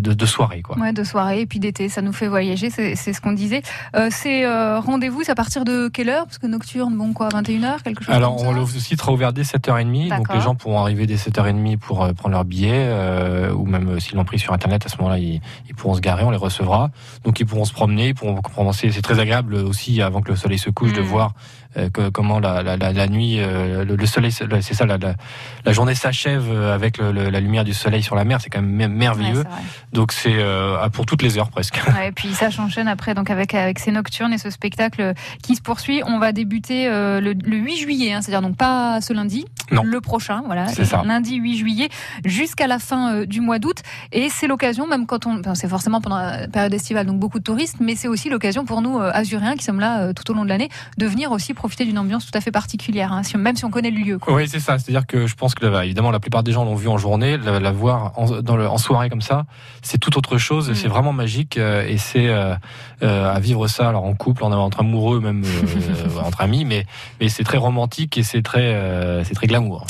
de, 0.00 0.12
de, 0.12 0.26
soirée 0.26 0.62
quoi. 0.62 0.78
Ouais, 0.78 0.92
de 0.92 1.04
soirée 1.04 1.40
et 1.42 1.46
puis 1.46 1.58
d'été, 1.58 1.88
ça 1.88 2.02
nous 2.02 2.12
fait 2.12 2.28
voyager. 2.28 2.70
C'est 2.70 2.94
ce 2.94 3.20
qu'on 3.20 3.32
disait. 3.32 3.62
c'est 4.10 4.46
rendez-vous, 4.78 5.22
c'est 5.22 5.32
à 5.32 5.34
partir 5.34 5.64
de 5.64 5.88
quelle 5.88 6.08
heure? 6.08 6.26
Parce 6.26 6.38
que 6.38 6.46
nocturne, 6.46 6.96
bon 6.96 7.12
quoi, 7.12 7.28
21h, 7.28 7.82
quelque 7.82 8.04
chose 8.04 8.14
Alors, 8.14 8.36
comme 8.36 8.46
ça 8.46 8.52
le 8.52 8.66
site 8.66 9.00
sera 9.00 9.12
ouvert 9.12 9.32
dès 9.32 9.44
7h30, 9.50 10.16
donc 10.16 10.32
les 10.32 10.40
gens 10.40 10.54
pourront 10.54 10.80
arriver 10.80 11.06
dès 11.06 11.16
7h30 11.16 11.76
pour 11.78 12.04
euh, 12.04 12.12
prendre 12.12 12.34
leur 12.34 12.44
billet, 12.44 12.72
euh, 12.74 13.52
ou 13.52 13.66
même 13.66 13.88
euh, 13.88 13.98
s'ils 13.98 14.16
l'ont 14.16 14.24
pris 14.24 14.38
sur 14.38 14.52
Internet, 14.52 14.86
à 14.86 14.88
ce 14.88 14.96
moment-là, 14.98 15.18
ils, 15.18 15.40
pourront 15.76 15.94
se 15.94 16.00
garer, 16.00 16.24
on 16.24 16.30
les 16.30 16.36
recevra. 16.36 16.90
Donc 17.24 17.40
ils 17.40 17.46
pourront 17.46 17.64
se 17.64 17.72
promener, 17.72 18.08
ils 18.08 18.14
pourront 18.14 18.40
commencer. 18.40 18.90
C'est 18.92 19.02
très 19.02 19.18
agréable 19.18 19.54
aussi, 19.54 20.02
avant 20.02 20.20
que 20.20 20.30
le 20.30 20.36
soleil 20.36 20.58
se 20.58 20.70
couche, 20.70 20.92
de 20.92 21.00
mm. 21.00 21.04
voir 21.04 21.34
euh, 21.76 21.88
comment 22.12 22.40
la, 22.40 22.62
la, 22.64 22.76
la, 22.76 23.06
nuit, 23.06 23.36
euh, 23.38 23.84
le, 23.84 24.06
soleil, 24.06 24.32
c'est 24.32 24.74
ça, 24.74 24.86
la, 24.86 25.72
journée 25.72 25.94
s'achève 25.94 26.50
avec 26.50 26.98
la 26.98 27.40
lumière 27.40 27.62
du 27.62 27.74
soleil 27.74 28.02
sur 28.02 28.16
la 28.16 28.24
mer, 28.24 28.40
c'est 28.40 28.50
quand 28.50 28.60
même 28.60 28.92
merveilleux. 28.92 29.44
donc 29.92 30.10
c'est 30.10 30.34
euh, 30.34 30.88
pour 30.88 31.06
toutes 31.06 31.22
les 31.22 31.38
heures 31.38 31.50
presque. 31.50 31.80
Ouais, 31.94 32.08
et 32.08 32.12
puis 32.12 32.32
ça 32.32 32.50
s'enchaîne 32.50 32.88
après 32.88 33.14
donc 33.14 33.30
avec 33.30 33.54
avec 33.54 33.78
ces 33.78 33.92
nocturnes 33.92 34.32
et 34.32 34.38
ce 34.38 34.50
spectacle 34.50 35.14
qui 35.42 35.54
se 35.54 35.62
poursuit. 35.62 36.02
On 36.06 36.18
va 36.18 36.32
débuter 36.32 36.88
le, 36.88 37.20
le, 37.20 37.56
8 37.56 37.76
juillet, 37.76 38.12
hein, 38.12 38.20
c'est-à-dire 38.20 38.42
donc 38.42 38.56
pas 38.56 39.00
ce 39.00 39.12
lundi, 39.12 39.44
non. 39.70 39.82
le 39.84 40.00
prochain, 40.00 40.42
voilà, 40.46 40.66
ça. 40.66 41.02
lundi 41.04 41.36
8 41.36 41.56
juillet 41.56 41.88
jusqu'à 42.24 42.66
la 42.66 42.80
fin 42.80 43.24
du 43.24 43.40
mois 43.40 43.60
d'août. 43.60 43.78
Et 44.10 44.28
c'est 44.28 44.48
l'occasion, 44.48 44.88
même 44.88 45.06
quand 45.06 45.26
on, 45.26 45.40
c'est 45.54 45.68
forcément 45.68 46.00
pendant 46.00 46.18
la 46.18 46.48
période 46.48 46.74
estivale, 46.74 47.06
donc 47.06 47.20
beaucoup 47.20 47.38
de 47.38 47.44
touristes, 47.44 47.76
mais 47.80 47.94
c'est 47.94 48.08
aussi 48.08 48.28
l'occasion 48.28 48.64
pour 48.64 48.82
nous 48.82 48.98
azuréens 48.98 49.54
qui 49.54 49.64
sommes 49.64 49.80
là 49.80 50.12
tout 50.14 50.28
au 50.32 50.34
long 50.34 50.44
de 50.44 50.48
l'année 50.48 50.68
de 50.98 51.06
venir 51.06 51.30
aussi 51.30 51.54
profiter 51.60 51.84
d'une 51.84 51.98
ambiance 51.98 52.24
tout 52.24 52.36
à 52.36 52.40
fait 52.40 52.50
particulière, 52.50 53.12
hein, 53.12 53.20
même 53.36 53.54
si 53.54 53.66
on 53.66 53.70
connaît 53.70 53.90
le 53.90 54.00
lieu. 54.00 54.18
Oui, 54.28 54.48
c'est 54.48 54.60
ça. 54.60 54.78
C'est-à-dire 54.78 55.06
que 55.06 55.26
je 55.26 55.34
pense 55.34 55.54
que 55.54 55.66
bah, 55.66 55.84
évidemment 55.84 56.10
la 56.10 56.18
plupart 56.18 56.42
des 56.42 56.52
gens 56.52 56.64
l'ont 56.64 56.74
vu 56.74 56.88
en 56.88 56.96
journée, 56.96 57.36
la, 57.36 57.70
voir 57.70 58.12
en, 58.16 58.40
dans 58.40 58.56
le, 58.56 58.66
en 58.66 58.78
soirée 58.78 59.10
comme 59.10 59.20
ça, 59.20 59.44
c'est 59.82 59.98
tout 59.98 60.16
autre 60.16 60.38
chose. 60.38 60.70
Mm. 60.70 60.74
C'est 60.74 60.88
vraiment 60.88 61.12
magique 61.12 61.58
euh, 61.58 61.86
et 61.86 61.98
c'est 61.98 62.28
euh, 62.28 62.54
euh, 63.02 63.34
à 63.34 63.38
vivre 63.40 63.68
ça 63.68 63.90
alors 63.90 64.04
en 64.04 64.14
couple, 64.14 64.42
en 64.42 64.52
entre 64.52 64.80
amoureux, 64.80 65.20
même 65.20 65.44
entre 66.24 66.40
amis, 66.40 66.64
mais 66.64 66.86
mais 67.20 67.28
c'est 67.28 67.44
très 67.44 67.58
romantique 67.58 68.16
et 68.16 68.22
c'est 68.22 68.42
très 68.42 69.22
c'est 69.24 69.34
très 69.34 69.46
glamour. 69.46 69.86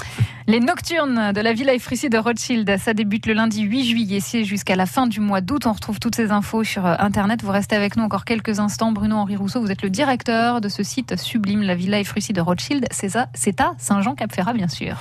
Les 0.51 0.59
nocturnes 0.59 1.33
de 1.33 1.41
la 1.41 1.53
Villa 1.53 1.75
Efrissi 1.75 2.11
de 2.11 2.19
Rothschild, 2.19 2.77
ça 2.77 2.93
débute 2.93 3.27
le 3.27 3.35
lundi 3.35 3.61
8 3.61 3.85
juillet, 3.85 4.19
c'est 4.19 4.43
jusqu'à 4.43 4.75
la 4.75 4.85
fin 4.85 5.07
du 5.07 5.21
mois 5.21 5.41
d'août. 5.41 5.65
On 5.65 5.73
retrouve 5.73 6.01
toutes 6.01 6.17
ces 6.17 6.33
infos 6.33 6.65
sur 6.65 6.85
Internet. 6.87 7.45
Vous 7.45 7.53
restez 7.53 7.77
avec 7.77 7.95
nous 7.95 8.03
encore 8.03 8.25
quelques 8.25 8.59
instants. 8.59 8.91
Bruno-Henri 8.91 9.37
Rousseau, 9.37 9.61
vous 9.61 9.71
êtes 9.71 9.83
le 9.83 9.91
directeur 9.91 10.61
de 10.61 10.69
ce 10.69 10.83
site 10.83 11.17
sublime, 11.17 11.63
la 11.63 11.77
Villa 11.77 12.01
Efrissi 12.01 12.33
de 12.33 12.41
Rothschild. 12.41 12.85
C'est 12.91 13.61
à 13.61 13.75
Saint-Jean-Cap-Ferrat, 13.79 14.55
bien 14.55 14.67
sûr. 14.67 14.97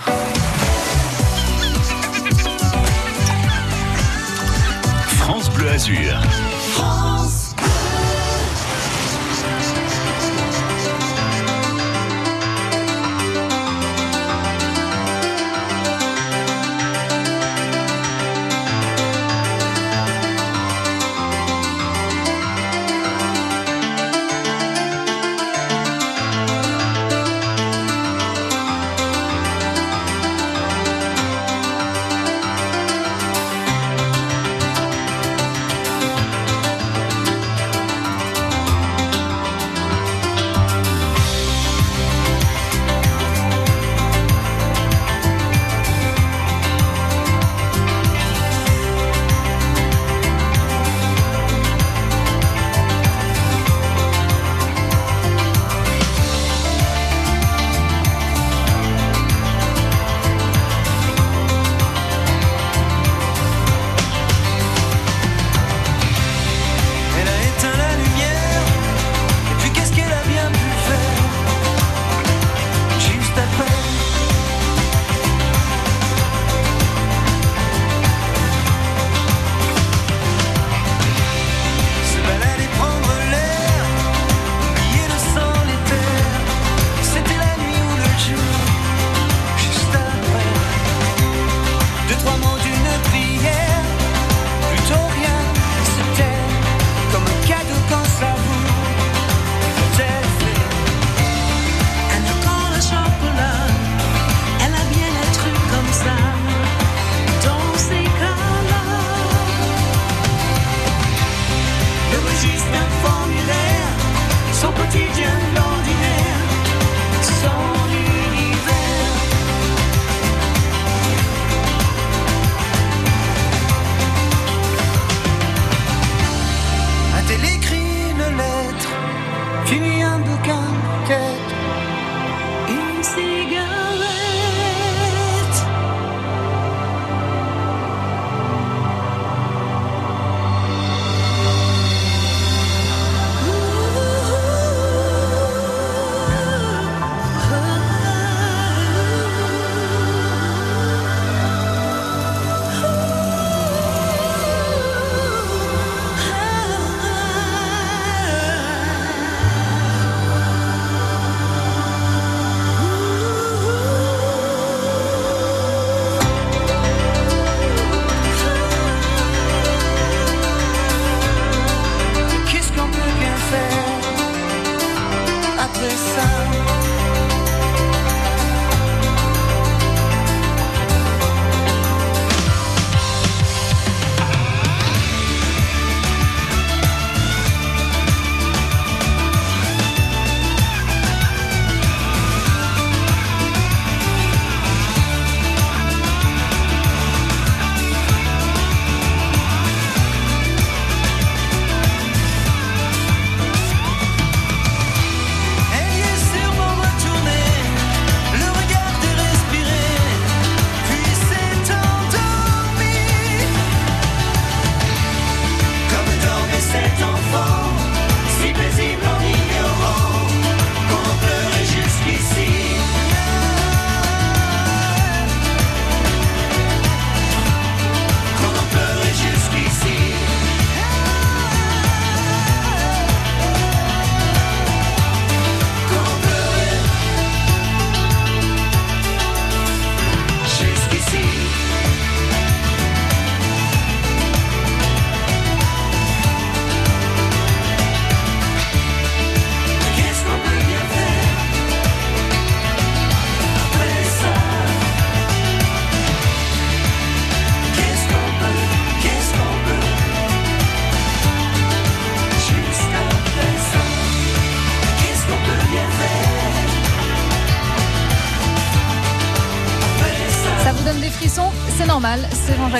France 5.17 5.49
Bleu 5.55 5.69
Azur. 5.71 6.58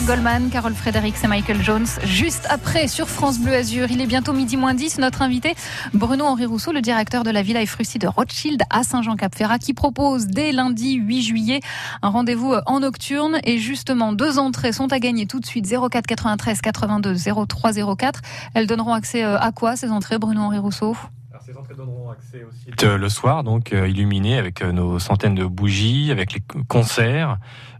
Goldman, 0.09 0.49
Carole 0.49 0.73
Frédéric 0.73 1.13
et 1.23 1.27
Michael 1.27 1.61
Jones. 1.61 1.85
Juste 2.03 2.47
après, 2.49 2.87
sur 2.87 3.07
France 3.07 3.37
Bleu 3.37 3.53
Azur, 3.53 3.91
il 3.91 4.01
est 4.01 4.07
bientôt 4.07 4.33
midi 4.33 4.57
moins 4.57 4.73
10. 4.73 4.97
Notre 4.97 5.21
invité, 5.21 5.53
Bruno-Henri 5.93 6.47
Rousseau, 6.47 6.71
le 6.71 6.81
directeur 6.81 7.23
de 7.23 7.29
la 7.29 7.43
Villa 7.43 7.61
Efrussi 7.61 7.99
de 7.99 8.07
Rothschild 8.07 8.63
à 8.71 8.81
Saint-Jean-Cap-Ferrat, 8.81 9.59
qui 9.59 9.75
propose 9.75 10.25
dès 10.25 10.51
lundi 10.51 10.95
8 10.95 11.21
juillet 11.21 11.59
un 12.01 12.09
rendez-vous 12.09 12.55
en 12.65 12.79
nocturne. 12.79 13.37
Et 13.43 13.59
justement, 13.59 14.11
deux 14.11 14.39
entrées 14.39 14.71
sont 14.71 14.91
à 14.91 14.97
gagner 14.97 15.27
tout 15.27 15.39
de 15.39 15.45
suite 15.45 15.71
04 15.71 16.07
93 16.07 16.59
82 16.59 17.15
03 17.47 17.95
04. 17.95 18.21
Elles 18.55 18.65
donneront 18.65 18.93
accès 18.93 19.23
euh, 19.23 19.37
à 19.37 19.51
quoi 19.51 19.75
ces 19.75 19.91
entrées, 19.91 20.17
Bruno-Henri 20.17 20.57
Rousseau? 20.57 20.95
Ces 21.49 21.57
entrées 21.57 21.75
donneront 21.75 22.11
accès 22.11 22.43
au 22.43 22.51
site 22.51 22.83
euh, 22.83 22.97
le 22.97 23.09
soir, 23.09 23.43
donc 23.43 23.73
euh, 23.73 23.87
illuminé 23.87 24.37
avec 24.37 24.61
euh, 24.61 24.71
nos 24.71 24.99
centaines 24.99 25.35
de 25.35 25.45
bougies, 25.45 26.11
avec 26.11 26.33
les 26.33 26.41
concerts 26.67 27.37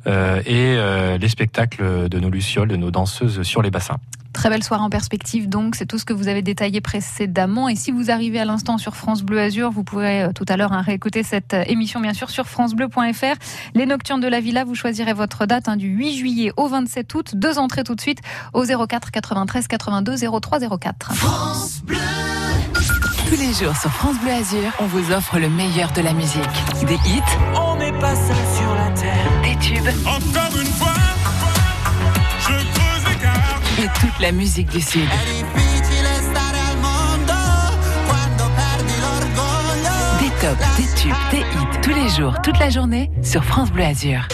euh, 0.08 0.42
et 0.46 0.76
euh, 0.78 1.18
les 1.18 1.30
spectacles 1.30 2.10
de 2.10 2.20
nos 2.20 2.30
lucioles, 2.30 2.70
de 2.70 2.76
nos 2.76 2.90
danseuses 2.90 3.44
sur 3.44 3.62
les 3.62 3.70
bassins. 3.70 3.98
Très 4.34 4.50
belle 4.50 4.64
soirée 4.64 4.84
en 4.84 4.90
perspective, 4.90 5.50
donc 5.50 5.76
c'est 5.76 5.86
tout 5.86 5.98
ce 5.98 6.06
que 6.06 6.14
vous 6.14 6.28
avez 6.28 6.42
détaillé 6.42 6.82
précédemment. 6.82 7.68
Et 7.68 7.76
si 7.76 7.92
vous 7.92 8.10
arrivez 8.10 8.40
à 8.40 8.46
l'instant 8.46 8.78
sur 8.78 8.96
France 8.96 9.24
Bleu 9.24 9.40
Azur, 9.40 9.72
vous 9.72 9.84
pourrez 9.84 10.24
euh, 10.24 10.32
tout 10.34 10.46
à 10.48 10.58
l'heure 10.58 10.72
hein, 10.72 10.82
réécouter 10.82 11.24
cette 11.24 11.56
émission, 11.68 12.00
bien 12.00 12.14
sûr, 12.14 12.30
sur 12.30 12.48
FranceBleu.fr. 12.48 13.36
Les 13.76 13.86
Nocturnes 13.86 14.22
de 14.22 14.28
la 14.28 14.40
Villa, 14.40 14.64
vous 14.64 14.76
choisirez 14.76 15.14
votre 15.14 15.46
date 15.46 15.68
hein, 15.68 15.78
du 15.78 15.90
8 15.90 16.14
juillet 16.16 16.52
au 16.58 16.68
27 16.68 17.14
août. 17.14 17.32
Deux 17.36 17.60
entrées 17.60 17.84
tout 17.84 17.96
de 17.96 18.02
suite 18.02 18.20
au 18.54 18.64
04 18.64 19.12
93 19.12 19.68
82 19.68 20.16
03 20.40 20.60
04. 20.78 21.14
France 21.14 21.82
Bleu. 21.84 21.98
Tous 23.30 23.36
les 23.36 23.54
jours 23.54 23.76
sur 23.76 23.92
France 23.92 24.20
Bleu 24.24 24.32
Azur, 24.32 24.72
on 24.80 24.88
vous 24.88 25.12
offre 25.12 25.38
le 25.38 25.50
meilleur 25.50 25.92
de 25.92 26.02
la 26.02 26.14
musique. 26.14 26.42
Des 26.88 26.96
hits. 27.08 27.22
On 27.56 27.76
n'est 27.76 27.92
pas 27.92 28.16
seul 28.16 28.36
sur 28.58 28.74
la 28.74 28.90
terre. 29.00 29.14
Des 29.44 29.56
tubes. 29.58 29.88
Encore 30.04 30.60
une 30.60 30.66
fois, 30.66 30.96
je 32.40 32.54
creuse. 32.74 33.86
Et 33.86 34.00
toute 34.00 34.20
la 34.20 34.32
musique 34.32 34.70
du 34.72 34.82
Sud. 34.82 35.08
Des 40.20 40.30
tops, 40.42 40.78
des 40.78 40.88
tubes, 41.00 41.14
des 41.30 41.38
hits. 41.38 41.82
Tous 41.84 41.94
les 41.94 42.10
jours, 42.10 42.34
toute 42.42 42.58
la 42.58 42.72
journée 42.72 43.12
sur 43.22 43.46
France 43.46 43.72
Bleu 43.72 43.84
Azur. 43.84 44.28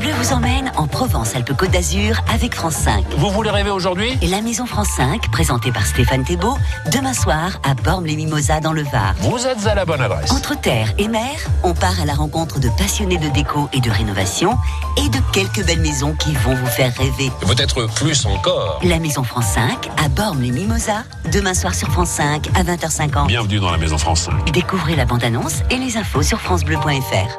Bleu 0.00 0.10
vous 0.14 0.32
emmène 0.32 0.72
en 0.76 0.86
Provence-Alpes-Côte 0.86 1.72
d'Azur 1.72 2.18
avec 2.32 2.54
France 2.54 2.74
5. 2.76 3.04
Vous 3.18 3.28
voulez 3.28 3.50
rêver 3.50 3.68
aujourd'hui? 3.68 4.16
Et 4.22 4.28
la 4.28 4.40
Maison 4.40 4.64
France 4.64 4.88
5, 4.96 5.30
présentée 5.30 5.70
par 5.72 5.84
Stéphane 5.84 6.24
Thébault, 6.24 6.56
demain 6.90 7.12
soir 7.12 7.60
à 7.68 7.74
Bormes-les-Mimosas 7.74 8.60
dans 8.60 8.72
le 8.72 8.82
Var. 8.82 9.14
Vous 9.18 9.46
êtes 9.46 9.66
à 9.66 9.74
la 9.74 9.84
bonne 9.84 10.00
adresse. 10.00 10.32
Entre 10.32 10.58
terre 10.58 10.90
et 10.96 11.06
mer, 11.06 11.28
on 11.64 11.74
part 11.74 12.00
à 12.00 12.06
la 12.06 12.14
rencontre 12.14 12.58
de 12.60 12.70
passionnés 12.78 13.18
de 13.18 13.28
déco 13.28 13.68
et 13.74 13.80
de 13.80 13.90
rénovation 13.90 14.56
et 14.96 15.08
de 15.10 15.18
quelques 15.34 15.66
belles 15.66 15.80
maisons 15.82 16.14
qui 16.14 16.32
vont 16.34 16.54
vous 16.54 16.66
faire 16.66 16.94
rêver. 16.96 17.30
Peut-être 17.46 17.86
plus 17.94 18.24
encore. 18.24 18.80
La 18.82 18.98
Maison 18.98 19.22
France 19.22 19.48
5 19.54 19.90
à 20.02 20.08
Bormes-les-Mimosas, 20.08 21.04
demain 21.30 21.52
soir 21.52 21.74
sur 21.74 21.88
France 21.88 22.10
5 22.10 22.48
à 22.54 22.62
20h50. 22.62 23.26
Bienvenue 23.26 23.60
dans 23.60 23.70
la 23.70 23.76
Maison 23.78 23.98
France 23.98 24.22
5. 24.22 24.50
Découvrez 24.50 24.96
la 24.96 25.04
bande-annonce 25.04 25.60
et 25.68 25.76
les 25.76 25.98
infos 25.98 26.22
sur 26.22 26.40
francebleu.fr. 26.40 27.38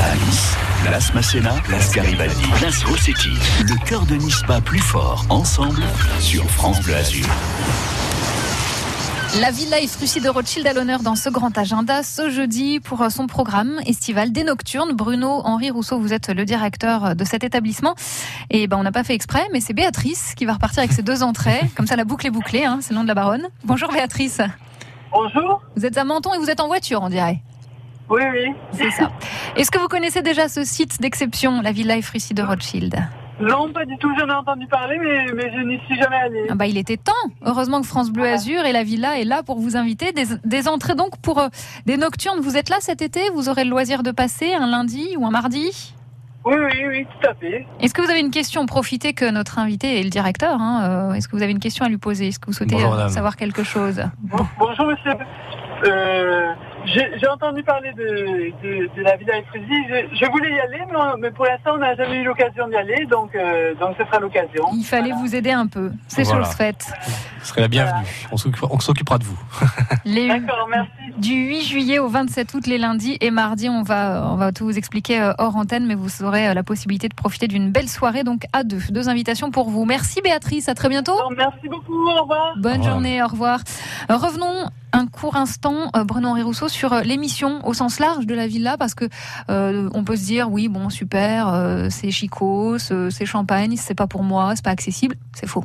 À 0.00 0.14
Nice, 0.16 0.56
Place 0.86 1.12
Masséna, 1.14 1.52
Place 1.64 1.92
Garibaldi, 1.92 2.46
Place 2.58 2.84
Rossetti. 2.84 3.30
Le 3.64 3.84
cœur 3.88 4.06
de 4.06 4.14
Nice 4.14 4.42
bat 4.46 4.60
plus 4.60 4.78
fort 4.78 5.26
ensemble 5.30 5.82
sur 6.20 6.48
France 6.48 6.80
Bleu 6.80 6.94
Azur. 6.94 7.26
La 9.40 9.50
Villa 9.50 9.80
Efrussi 9.80 10.20
de 10.20 10.28
Rothschild 10.28 10.64
à 10.64 10.72
l'honneur 10.72 11.00
dans 11.00 11.16
ce 11.16 11.28
grand 11.28 11.58
agenda 11.58 12.04
ce 12.04 12.30
jeudi 12.30 12.78
pour 12.78 13.04
son 13.10 13.26
programme 13.26 13.80
estival 13.84 14.30
des 14.30 14.44
Nocturnes. 14.44 14.92
Bruno 14.92 15.40
Henri 15.44 15.70
Rousseau, 15.70 15.98
vous 15.98 16.12
êtes 16.12 16.28
le 16.28 16.44
directeur 16.44 17.16
de 17.16 17.24
cet 17.24 17.42
établissement. 17.42 17.96
Et 18.50 18.68
ben 18.68 18.76
on 18.76 18.84
n'a 18.84 18.92
pas 18.92 19.02
fait 19.02 19.14
exprès, 19.14 19.44
mais 19.52 19.58
c'est 19.58 19.74
Béatrice 19.74 20.34
qui 20.36 20.44
va 20.44 20.52
repartir 20.52 20.78
avec 20.78 20.92
ses 20.92 21.02
deux 21.02 21.24
entrées. 21.24 21.62
Comme 21.76 21.88
ça, 21.88 21.96
la 21.96 22.04
boucle 22.04 22.28
est 22.28 22.30
bouclée, 22.30 22.64
hein, 22.64 22.78
c'est 22.80 22.90
le 22.90 22.98
nom 22.98 23.02
de 23.02 23.08
la 23.08 23.14
baronne. 23.14 23.48
Bonjour 23.64 23.90
Béatrice. 23.90 24.40
Bonjour. 25.10 25.62
Vous 25.74 25.84
êtes 25.84 25.98
à 25.98 26.04
Menton 26.04 26.32
et 26.34 26.38
vous 26.38 26.48
êtes 26.48 26.60
en 26.60 26.68
voiture, 26.68 27.02
on 27.02 27.08
dirait. 27.08 27.42
Oui, 28.08 28.22
oui. 28.32 28.54
C'est 28.72 28.90
ça. 28.90 29.10
Est-ce 29.56 29.70
que 29.70 29.78
vous 29.78 29.88
connaissez 29.88 30.22
déjà 30.22 30.48
ce 30.48 30.64
site 30.64 31.00
d'exception, 31.00 31.60
la 31.62 31.72
Villa 31.72 31.96
Efrussi 31.96 32.34
de 32.34 32.42
Rothschild 32.42 32.94
Non, 33.40 33.72
pas 33.72 33.84
du 33.84 33.96
tout. 33.98 34.10
J'en 34.18 34.28
ai 34.28 34.32
entendu 34.32 34.66
parler, 34.68 34.96
mais, 35.02 35.26
mais 35.34 35.50
je 35.52 35.60
n'y 35.66 35.78
suis 35.86 35.96
jamais 35.96 36.16
allée. 36.16 36.46
Ah 36.48 36.54
bah, 36.54 36.66
il 36.66 36.78
était 36.78 36.96
temps. 36.98 37.12
Heureusement 37.44 37.80
que 37.80 37.86
France 37.86 38.10
Bleu 38.10 38.24
Azur 38.28 38.64
et 38.64 38.72
la 38.72 38.84
Villa 38.84 39.18
est 39.18 39.24
là 39.24 39.42
pour 39.42 39.58
vous 39.58 39.76
inviter. 39.76 40.12
Des, 40.12 40.24
des 40.44 40.68
entrées 40.68 40.94
donc 40.94 41.18
pour 41.20 41.40
euh, 41.40 41.48
des 41.86 41.96
nocturnes. 41.96 42.40
Vous 42.40 42.56
êtes 42.56 42.68
là 42.68 42.76
cet 42.80 43.02
été 43.02 43.20
Vous 43.34 43.48
aurez 43.48 43.64
le 43.64 43.70
loisir 43.70 44.02
de 44.04 44.12
passer 44.12 44.54
un 44.54 44.66
lundi 44.68 45.16
ou 45.18 45.26
un 45.26 45.30
mardi? 45.30 45.92
Oui, 46.44 46.54
oui, 46.56 46.84
oui, 46.88 47.06
tout 47.20 47.28
à 47.28 47.34
fait. 47.34 47.66
Est-ce 47.80 47.92
que 47.92 48.00
vous 48.02 48.08
avez 48.10 48.20
une 48.20 48.30
question? 48.30 48.66
Profitez 48.66 49.14
que 49.14 49.28
notre 49.28 49.58
invité 49.58 49.98
est 49.98 50.04
le 50.04 50.10
directeur. 50.10 50.60
hein, 50.60 51.10
euh, 51.10 51.12
Est-ce 51.14 51.26
que 51.26 51.34
vous 51.34 51.42
avez 51.42 51.50
une 51.50 51.58
question 51.58 51.84
à 51.84 51.88
lui 51.88 51.98
poser? 51.98 52.28
Est-ce 52.28 52.38
que 52.38 52.46
vous 52.46 52.52
souhaitez 52.52 52.76
Bonjour, 52.76 52.94
euh, 52.94 53.08
savoir 53.08 53.34
quelque 53.34 53.64
chose? 53.64 54.00
Bon- 54.20 54.46
bonjour, 54.56 54.86
monsieur. 54.86 55.10
Euh, 55.88 56.52
J'ai 56.86 57.28
entendu 57.28 57.62
parler 57.62 57.92
de, 57.94 58.52
de, 58.62 58.88
de 58.96 59.02
la 59.02 59.16
Villa 59.16 59.38
Efrusi. 59.38 59.66
Je, 59.88 60.16
je 60.24 60.30
voulais 60.30 60.50
y 60.52 60.60
aller, 60.60 60.80
mais, 61.20 61.30
pour 61.32 61.44
l'instant, 61.44 61.72
on 61.74 61.78
n'a 61.78 61.94
jamais 61.96 62.16
eu 62.18 62.24
l'occasion 62.24 62.68
d'y 62.68 62.76
aller, 62.76 63.06
donc, 63.06 63.34
euh, 63.34 63.74
donc 63.74 63.96
ce 63.98 64.04
sera 64.04 64.20
l'occasion. 64.20 64.64
Il 64.72 64.84
fallait 64.84 65.12
vous 65.12 65.34
aider 65.34 65.50
un 65.50 65.66
peu. 65.66 65.90
C'est 66.08 66.22
Voilà. 66.22 66.44
chose 66.44 66.54
faite. 66.54 66.86
Vous 67.40 67.44
serez 67.46 67.62
la 67.62 67.68
bienvenue. 67.68 68.06
On 68.30 68.36
s'occupera- 68.36 68.68
on 68.70 68.78
s'occupera 68.80 69.18
de 69.18 69.24
vous. 69.24 69.38
D'accord, 70.06 70.68
merci. 70.70 70.90
Du 71.18 71.32
8 71.34 71.62
juillet 71.62 71.98
au 71.98 72.08
27 72.08 72.54
août, 72.54 72.66
les 72.66 72.78
lundis 72.78 73.16
et 73.20 73.30
mardis, 73.30 73.68
on 73.68 73.82
va, 73.82 74.28
on 74.30 74.36
va 74.36 74.52
tout 74.52 74.64
vous 74.64 74.78
expliquer 74.78 75.20
euh, 75.20 75.32
hors 75.38 75.56
antenne, 75.56 75.86
mais 75.86 75.94
vous 75.94 76.22
aurez 76.22 76.48
euh, 76.48 76.54
la 76.54 76.62
possibilité 76.62 77.08
de 77.08 77.14
profiter 77.14 77.48
d'une 77.48 77.70
belle 77.72 77.88
soirée, 77.88 78.22
donc 78.22 78.42
à 78.52 78.62
deux. 78.64 78.80
Deux 78.90 79.08
invitations 79.08 79.50
pour 79.50 79.70
vous. 79.70 79.84
Merci 79.84 80.20
Béatrice, 80.22 80.68
à 80.68 80.74
très 80.74 80.88
bientôt. 80.88 81.14
Merci 81.36 81.68
beaucoup, 81.68 82.06
au 82.08 82.20
revoir. 82.22 82.54
Bonne 82.58 82.72
Au 82.72 82.76
revoir. 82.76 82.90
journée, 82.92 83.22
au 83.22 83.26
revoir. 83.26 83.60
Revenons 84.08 84.70
un 84.96 85.06
court 85.06 85.36
instant, 85.36 85.90
euh, 85.94 86.04
Bruno-Henri 86.04 86.42
Rousseau, 86.42 86.68
sur 86.68 86.92
euh, 86.92 87.02
l'émission 87.02 87.66
au 87.66 87.74
sens 87.74 87.98
large 87.98 88.26
de 88.26 88.34
la 88.34 88.46
villa, 88.46 88.76
parce 88.78 88.94
que 88.94 89.04
euh, 89.50 89.90
on 89.92 90.04
peut 90.04 90.16
se 90.16 90.24
dire, 90.24 90.50
oui, 90.50 90.68
bon, 90.68 90.88
super, 90.90 91.86
c'est 91.90 92.10
chicos, 92.10 92.78
c'est 92.78 93.10
c'est 93.10 93.26
champagne, 93.26 93.76
c'est 93.76 93.94
pas 93.94 94.06
pour 94.06 94.22
moi, 94.22 94.56
c'est 94.56 94.64
pas 94.64 94.70
accessible. 94.70 95.16
C'est 95.34 95.46
faux. 95.46 95.64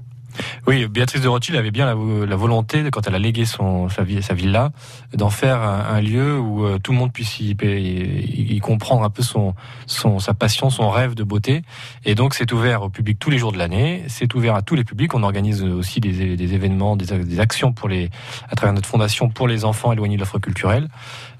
Oui, 0.67 0.85
Béatrice 0.87 1.21
de 1.21 1.27
Rothschild 1.27 1.57
avait 1.57 1.71
bien 1.71 1.85
la, 1.85 2.35
volonté, 2.35 2.83
quand 2.91 3.07
elle 3.07 3.15
a 3.15 3.19
légué 3.19 3.45
son, 3.45 3.89
sa, 3.89 4.03
sa 4.21 4.33
villa, 4.33 4.71
d'en 5.13 5.29
faire 5.29 5.61
un, 5.61 6.01
lieu 6.01 6.39
où 6.39 6.65
euh, 6.65 6.79
tout 6.79 6.91
le 6.91 6.97
monde 6.97 7.11
puisse 7.11 7.39
y, 7.39 8.59
comprendre 8.61 9.03
un 9.03 9.09
peu 9.09 9.23
son, 9.23 9.53
son, 9.85 10.19
sa 10.19 10.33
passion, 10.33 10.69
son 10.69 10.89
rêve 10.89 11.15
de 11.15 11.23
beauté. 11.23 11.63
Et 12.05 12.15
donc, 12.15 12.33
c'est 12.33 12.51
ouvert 12.51 12.83
au 12.83 12.89
public 12.89 13.17
tous 13.19 13.29
les 13.29 13.37
jours 13.37 13.51
de 13.51 13.57
l'année. 13.57 14.03
C'est 14.07 14.33
ouvert 14.33 14.55
à 14.55 14.61
tous 14.61 14.75
les 14.75 14.83
publics. 14.83 15.13
On 15.13 15.23
organise 15.23 15.63
aussi 15.63 15.99
des, 15.99 16.35
des 16.35 16.53
événements, 16.53 16.95
des, 16.95 17.05
des 17.05 17.39
actions 17.39 17.73
pour 17.73 17.89
les, 17.89 18.09
à 18.49 18.55
travers 18.55 18.73
notre 18.73 18.87
fondation 18.87 19.29
pour 19.29 19.47
les 19.47 19.65
enfants 19.65 19.91
éloignés 19.91 20.15
de 20.15 20.21
l'offre 20.21 20.39
culturelle. 20.39 20.89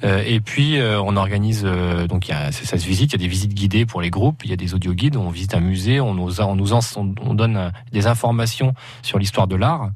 Euh, 0.04 0.24
et 0.26 0.40
puis, 0.40 0.78
euh, 0.78 1.00
on 1.02 1.16
organise, 1.16 1.64
donc, 1.64 2.28
y 2.28 2.32
a, 2.32 2.52
ça 2.52 2.78
se 2.78 2.86
visite. 2.86 3.12
Il 3.12 3.14
y 3.14 3.16
a 3.16 3.24
des 3.24 3.28
visites 3.28 3.54
guidées 3.54 3.86
pour 3.86 4.02
les 4.02 4.10
groupes. 4.10 4.44
Il 4.44 4.50
y 4.50 4.54
a 4.54 4.58
des 4.58 4.74
audio 4.74 4.94
guides. 4.94 5.16
On 5.16 5.30
visite 5.30 5.56
un 5.56 5.60
musée. 5.60 6.00
On 6.00 6.14
nous, 6.14 6.42
on 6.42 6.56
nous 6.56 6.74
on, 6.74 7.14
on 7.22 7.34
donne 7.34 7.72
des 7.92 8.08
informations 8.08 8.74
sur 9.02 9.20
l'histoire 9.20 9.48
de 9.48 9.56
l'art. 9.56 9.92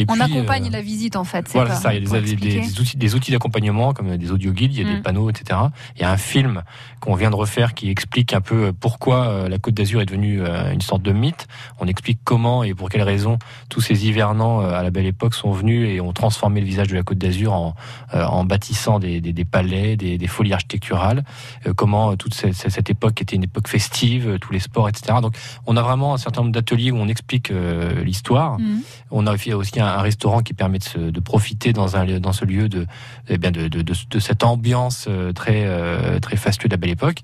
Et 0.00 0.04
on 0.08 0.12
puis, 0.14 0.22
accompagne 0.22 0.66
euh, 0.68 0.70
la 0.70 0.80
visite, 0.80 1.16
en 1.16 1.24
fait. 1.24 1.48
voilà, 1.52 1.74
c'est 1.74 1.82
ça. 1.82 1.94
Il 1.94 2.04
y 2.04 2.06
a 2.06 2.20
des, 2.20 2.20
des- 2.20 2.32
expliquer. 2.32 2.60
des 2.60 2.80
outils, 2.80 2.96
des 2.96 3.14
outils 3.14 3.32
d'accompagnement 3.32 3.92
comme 3.92 4.16
des 4.16 4.30
audio 4.32 4.52
guides, 4.52 4.72
il 4.74 4.80
y 4.80 4.84
a 4.84 4.88
Mm. 4.90 4.96
des 4.96 5.02
panneaux, 5.02 5.28
etc. 5.30 5.58
Il 5.96 6.02
y 6.02 6.04
a 6.04 6.10
un 6.10 6.16
film 6.16 6.62
qu'on 7.00 7.14
vient 7.14 7.30
de 7.30 7.34
refaire 7.36 7.74
qui 7.74 7.90
explique 7.90 8.32
un 8.32 8.40
peu 8.40 8.72
pourquoi 8.72 9.26
euh, 9.26 9.48
la 9.48 9.58
Côte 9.58 9.74
d'Azur 9.74 10.00
est 10.00 10.06
devenue 10.06 10.40
euh, 10.42 10.72
une 10.72 10.80
sorte 10.80 11.02
de 11.02 11.12
mythe. 11.12 11.46
On 11.80 11.86
explique 11.86 12.20
comment 12.24 12.62
et 12.64 12.74
pour 12.74 12.88
quelles 12.90 13.02
raisons 13.02 13.38
tous 13.68 13.80
ces 13.80 14.06
hivernants 14.06 14.62
euh, 14.62 14.72
à 14.72 14.82
la 14.82 14.90
belle 14.90 15.06
époque 15.06 15.34
sont 15.34 15.50
venus 15.52 15.88
et 15.88 16.00
ont 16.00 16.12
transformé 16.12 16.60
le 16.60 16.66
visage 16.66 16.88
de 16.88 16.94
la 16.94 17.02
Côte 17.02 17.18
d'Azur 17.18 17.52
en, 17.52 17.74
euh, 18.14 18.24
en 18.24 18.44
bâtissant 18.44 18.98
des, 18.98 19.20
palais, 19.50 19.96
des, 19.96 20.26
folies 20.28 20.52
architecturales. 20.52 21.24
Euh, 21.66 21.74
comment 21.74 22.12
euh, 22.12 22.16
toute 22.16 22.34
cette, 22.34 22.54
cette 22.54 22.90
époque 22.90 23.20
était 23.22 23.36
une 23.36 23.44
époque 23.44 23.68
festive, 23.68 24.28
euh, 24.28 24.38
tous 24.38 24.52
les 24.52 24.60
sports, 24.60 24.88
etc. 24.88 25.14
Donc 25.22 25.34
on 25.66 25.76
a 25.76 25.82
vraiment 25.82 26.14
un 26.14 26.18
certain 26.18 26.42
nombre 26.42 26.52
d'ateliers 26.52 26.90
où 26.90 26.96
on 26.96 27.08
explique 27.08 27.50
euh, 27.50 28.02
l'histoire. 28.04 28.58
Mhm. 28.58 28.80
On 29.10 29.26
a 29.26 29.34
aussi 29.54 29.80
un, 29.80 29.86
un 29.96 30.02
restaurant 30.02 30.40
qui 30.42 30.54
permet 30.54 30.78
de, 30.78 30.84
se- 30.84 30.98
de 30.98 31.20
profiter 31.20 31.72
dans, 31.72 31.96
un, 31.96 32.18
dans 32.20 32.32
ce 32.32 32.44
lieu 32.44 32.68
de, 32.68 32.86
eh 33.28 33.38
bien 33.38 33.50
de, 33.50 33.68
de, 33.68 33.82
de, 33.82 34.18
cette 34.18 34.44
ambiance 34.44 35.06
euh, 35.08 35.32
très, 35.32 35.62
euh, 35.66 36.18
très 36.20 36.36
fastueuse 36.36 36.68
de 36.68 36.74
la 36.74 36.76
belle 36.78 36.90
époque. 36.90 37.18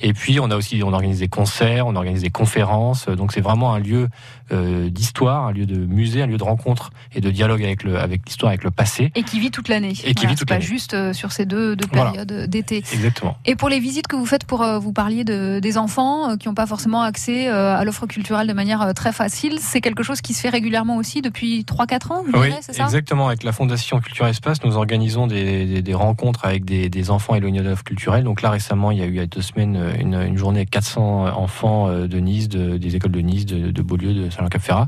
Et 0.00 0.12
puis 0.12 0.40
on 0.40 0.50
a 0.50 0.56
aussi 0.56 0.82
on 0.84 0.92
organise 0.92 1.20
des 1.20 1.28
concerts, 1.28 1.86
on 1.86 1.96
organise 1.96 2.22
des 2.22 2.30
conférences. 2.30 3.06
Donc 3.08 3.32
c'est 3.32 3.40
vraiment 3.40 3.72
un 3.74 3.78
lieu 3.78 4.08
euh, 4.52 4.88
d'histoire, 4.90 5.46
un 5.46 5.52
lieu 5.52 5.66
de 5.66 5.76
musée, 5.76 6.22
un 6.22 6.26
lieu 6.26 6.36
de 6.38 6.42
rencontre 6.44 6.90
et 7.14 7.20
de 7.20 7.30
dialogue 7.30 7.62
avec 7.62 7.82
le 7.84 7.98
avec 7.98 8.26
l'histoire, 8.26 8.50
avec 8.50 8.64
le 8.64 8.70
passé. 8.70 9.12
Et 9.14 9.22
qui 9.22 9.38
vit 9.40 9.50
toute 9.50 9.68
l'année. 9.68 9.92
Et 10.04 10.14
qui 10.14 10.26
vit 10.26 10.34
toute 10.34 10.40
c'est 10.40 10.44
pas 10.48 10.54
l'année. 10.54 10.66
juste 10.66 11.12
sur 11.12 11.32
ces 11.32 11.46
deux, 11.46 11.76
deux 11.76 11.86
Voilà. 11.92 12.10
périodes 12.10 12.32
euh, 12.32 12.46
d'été. 12.46 12.78
Exactement. 12.92 13.36
Et 13.46 13.54
pour 13.56 13.68
les 13.68 13.80
visites 13.80 14.06
que 14.06 14.16
vous 14.16 14.26
faites 14.26 14.44
pour 14.44 14.64
vous 14.80 14.92
parliez 14.92 15.24
de, 15.24 15.58
des 15.60 15.78
enfants 15.78 16.36
qui 16.36 16.48
n'ont 16.48 16.54
pas 16.54 16.66
forcément 16.66 17.02
accès 17.02 17.48
à 17.48 17.84
l'offre 17.84 18.06
culturelle 18.06 18.46
de 18.46 18.52
manière 18.52 18.92
très 18.94 19.12
facile, 19.12 19.58
c'est 19.60 19.80
quelque 19.80 20.02
chose 20.02 20.20
qui 20.20 20.34
se 20.34 20.40
fait 20.40 20.48
régulièrement 20.48 20.96
aussi 20.96 21.22
depuis 21.22 21.62
3-4 21.62 21.99
ans, 22.10 22.22
Oui, 22.26 22.48
dirais, 22.48 22.58
c'est 22.62 22.72
ça? 22.74 22.84
exactement. 22.84 23.28
Avec 23.28 23.42
la 23.42 23.52
Fondation 23.52 24.00
Culture 24.00 24.26
Espace, 24.26 24.62
nous 24.64 24.76
organisons 24.76 25.26
des, 25.26 25.66
des- 25.66 25.82
des 25.82 25.94
rencontres 25.94 26.44
avec 26.44 26.64
des, 26.64 26.88
des 26.88 27.10
enfants 27.10 27.34
éloignés 27.34 27.60
de 27.60 27.68
l'offre 27.68 27.84
culturelle. 27.84 28.24
Donc 28.24 28.42
là, 28.42 28.50
récemment, 28.50 28.90
il 28.90 28.98
y 28.98 29.02
a 29.02 29.06
eu 29.06 29.10
il 29.10 29.16
y 29.16 29.20
a 29.20 29.26
deux 29.26 29.42
semaines 29.42 29.78
une, 29.98 30.14
une 30.14 30.36
journée 30.36 30.60
avec 30.60 30.70
400 30.70 31.26
enfants 31.36 31.88
euh, 31.88 32.06
de 32.06 32.18
Nice, 32.18 32.48
de- 32.48 32.76
des 32.76 32.96
écoles 32.96 33.12
de 33.12 33.20
Nice, 33.20 33.44
de, 33.46 33.70
de 33.70 33.82
Beaulieu, 33.82 34.14
de 34.14 34.30
Saint-Jean-Cap-Ferrat. 34.30 34.86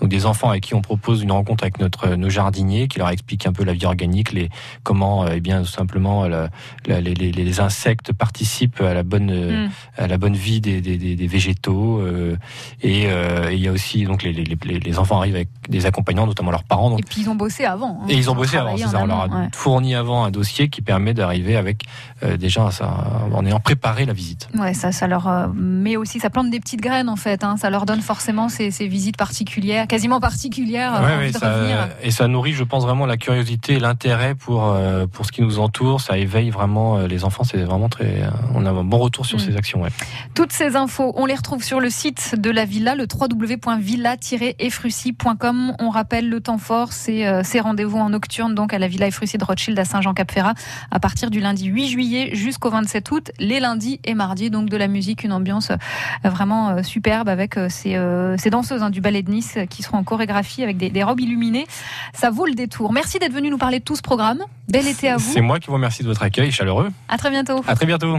Donc 0.00 0.10
des 0.10 0.26
enfants 0.26 0.50
avec 0.50 0.62
qui 0.62 0.74
on 0.74 0.82
propose 0.82 1.22
une 1.22 1.32
rencontre 1.32 1.64
avec 1.64 1.80
notre 1.80 2.14
nos 2.14 2.28
jardiniers, 2.30 2.88
qui 2.88 2.98
leur 2.98 3.08
expliquent 3.08 3.46
un 3.46 3.52
peu 3.52 3.64
la 3.64 3.72
vie 3.72 3.86
organique, 3.86 4.32
les 4.32 4.48
comment, 4.84 5.24
euh, 5.24 5.30
eh 5.34 5.40
bien, 5.40 5.60
tout 5.62 5.66
simplement, 5.68 6.26
la- 6.28 6.48
la- 6.86 7.00
les, 7.00 7.14
les- 7.14 7.32
les 7.32 7.60
insectes 7.60 8.12
participent 8.12 8.80
à 8.80 8.94
la 8.94 9.02
bonne 9.02 9.30
euh, 9.30 9.66
Mm. 9.66 9.70
à 9.98 10.06
la 10.06 10.18
bonne 10.18 10.34
vie 10.36 10.60
des, 10.60 10.80
des, 10.80 10.96
des- 10.98 11.16
des 11.16 11.26
végétaux. 11.26 11.98
euh, 12.00 12.36
et 12.82 13.06
euh, 13.06 13.50
et 13.50 13.54
il 13.54 13.60
y 13.60 13.68
a 13.68 13.72
aussi 13.72 14.04
donc 14.04 14.22
les, 14.22 14.32
les, 14.32 14.44
les- 14.44 14.78
les 14.78 14.98
enfants 14.98 15.18
arrivent 15.18 15.34
avec 15.34 15.48
des 15.68 15.86
accompagnants, 15.86 16.26
notamment 16.26 16.51
leurs 16.52 16.62
parents. 16.64 16.90
Donc 16.90 17.00
Et 17.00 17.02
puis 17.02 17.22
ils 17.22 17.28
ont 17.28 17.34
bossé 17.34 17.64
avant. 17.64 17.98
hein. 18.02 18.06
et 18.08 18.14
ils 18.14 18.30
ont 18.30 18.36
bossé 18.36 18.56
avant, 18.56 18.76
c'est 18.76 18.86
ça. 18.86 19.00
On 19.02 19.06
leur 19.06 19.22
a 19.22 19.26
ouais. 19.26 19.48
fourni 19.52 19.96
avant 19.96 20.22
un 20.24 20.30
dossier 20.30 20.68
qui 20.68 20.80
permet 20.82 21.12
d'arriver 21.14 21.56
avec 21.56 21.82
euh, 22.22 22.36
déjà 22.36 22.70
ça, 22.70 22.94
en 23.34 23.44
ayant 23.44 23.58
préparé 23.58 24.04
la 24.06 24.12
visite. 24.12 24.48
Ouais, 24.56 24.74
ça, 24.74 24.92
ça 24.92 25.08
leur 25.08 25.26
euh, 25.26 25.48
met 25.54 25.96
aussi, 25.96 26.20
ça 26.20 26.30
plante 26.30 26.50
des 26.50 26.60
petites 26.60 26.80
graines 26.80 27.08
en 27.08 27.16
fait. 27.16 27.42
hein. 27.42 27.56
Ça 27.56 27.68
leur 27.70 27.84
donne 27.86 28.00
forcément 28.00 28.48
ces, 28.48 28.70
ces 28.70 28.86
visites 28.86 29.16
particulières, 29.16 29.88
quasiment 29.88 30.20
particulières. 30.20 30.94
euh, 30.94 31.00
Ouais, 31.06 31.14
envie 31.16 31.24
ouais, 31.26 31.32
ça- 31.32 31.88
et 32.02 32.10
ça 32.12 32.28
nourrit, 32.28 32.52
je 32.52 32.62
pense, 32.64 32.84
vraiment 32.84 33.06
la 33.06 33.16
curiosité 33.16 33.74
et 33.74 33.80
l'intérêt 33.80 34.34
pour, 34.34 34.66
euh, 34.68 35.06
pour 35.06 35.24
ce 35.26 35.32
qui 35.32 35.42
nous 35.42 35.58
entoure. 35.58 36.00
Ça 36.00 36.16
éveille 36.18 36.50
vraiment 36.50 36.98
euh, 36.98 37.06
les 37.08 37.24
enfants. 37.24 37.42
C'est 37.44 37.62
vraiment 37.64 37.88
très. 37.88 38.22
euh, 38.22 38.30
on 38.54 38.64
a 38.66 38.70
un 38.70 38.84
bon 38.84 38.98
retour 38.98 39.24
sur 39.26 39.38
Mm. 39.38 39.40
ces 39.40 39.56
actions. 39.56 39.80
Ouais. 39.82 39.88
Toutes 40.34 40.52
ces 40.52 40.76
infos, 40.76 41.12
on 41.16 41.24
les 41.26 41.34
retrouve 41.34 41.62
sur 41.64 41.80
le 41.80 41.88
site 41.90 42.34
de 42.38 42.50
la 42.50 42.64
villa, 42.66 42.94
le 42.94 43.06
www.villa-efrussi.com. 43.12 45.74
On 45.78 45.90
rappelle 45.90 46.28
le 46.28 46.40
temps 46.42 46.58
fort, 46.58 46.92
c'est 46.92 47.26
euh, 47.26 47.42
ces 47.42 47.60
rendez-vous 47.60 47.98
en 47.98 48.10
nocturne 48.10 48.54
donc 48.54 48.74
à 48.74 48.78
la 48.78 48.88
villa 48.88 49.06
Efrussi 49.06 49.38
de 49.38 49.44
Rothschild 49.44 49.78
à 49.78 49.84
Saint-Jean-Cap-Ferrat 49.84 50.54
à 50.90 51.00
partir 51.00 51.30
du 51.30 51.40
lundi 51.40 51.66
8 51.66 51.88
juillet 51.88 52.30
jusqu'au 52.34 52.70
27 52.70 53.10
août, 53.10 53.30
les 53.38 53.60
lundis 53.60 54.00
et 54.04 54.14
mardis. 54.14 54.50
Donc 54.50 54.68
de 54.68 54.76
la 54.76 54.88
musique, 54.88 55.24
une 55.24 55.32
ambiance 55.32 55.70
euh, 55.70 56.28
vraiment 56.28 56.70
euh, 56.70 56.82
superbe 56.82 57.28
avec 57.28 57.54
ces, 57.68 57.98
ces 58.38 58.50
danseuses 58.50 58.82
hein, 58.82 58.90
du 58.90 59.00
ballet 59.00 59.22
de 59.22 59.30
Nice 59.30 59.58
qui 59.70 59.82
seront 59.82 59.98
en 59.98 60.04
chorégraphie 60.04 60.62
avec 60.62 60.76
des, 60.76 60.90
des 60.90 61.02
robes 61.02 61.20
illuminées. 61.20 61.66
Ça 62.12 62.30
vaut 62.30 62.46
le 62.46 62.54
détour. 62.54 62.92
Merci 62.92 63.18
d'être 63.18 63.32
venu 63.32 63.50
nous 63.50 63.58
parler 63.58 63.78
de 63.78 63.84
tout 63.84 63.96
ce 63.96 64.02
programme. 64.02 64.42
Bel 64.68 64.86
été 64.86 65.08
à 65.08 65.16
vous. 65.16 65.32
C'est 65.32 65.40
moi 65.40 65.58
qui 65.60 65.68
vous 65.68 65.74
remercie 65.74 66.02
de 66.02 66.08
votre 66.08 66.22
accueil 66.22 66.50
chaleureux. 66.50 66.90
À 67.08 67.18
très 67.18 67.30
bientôt. 67.30 67.62
À 67.66 67.74
très 67.74 67.86
bientôt. 67.86 68.18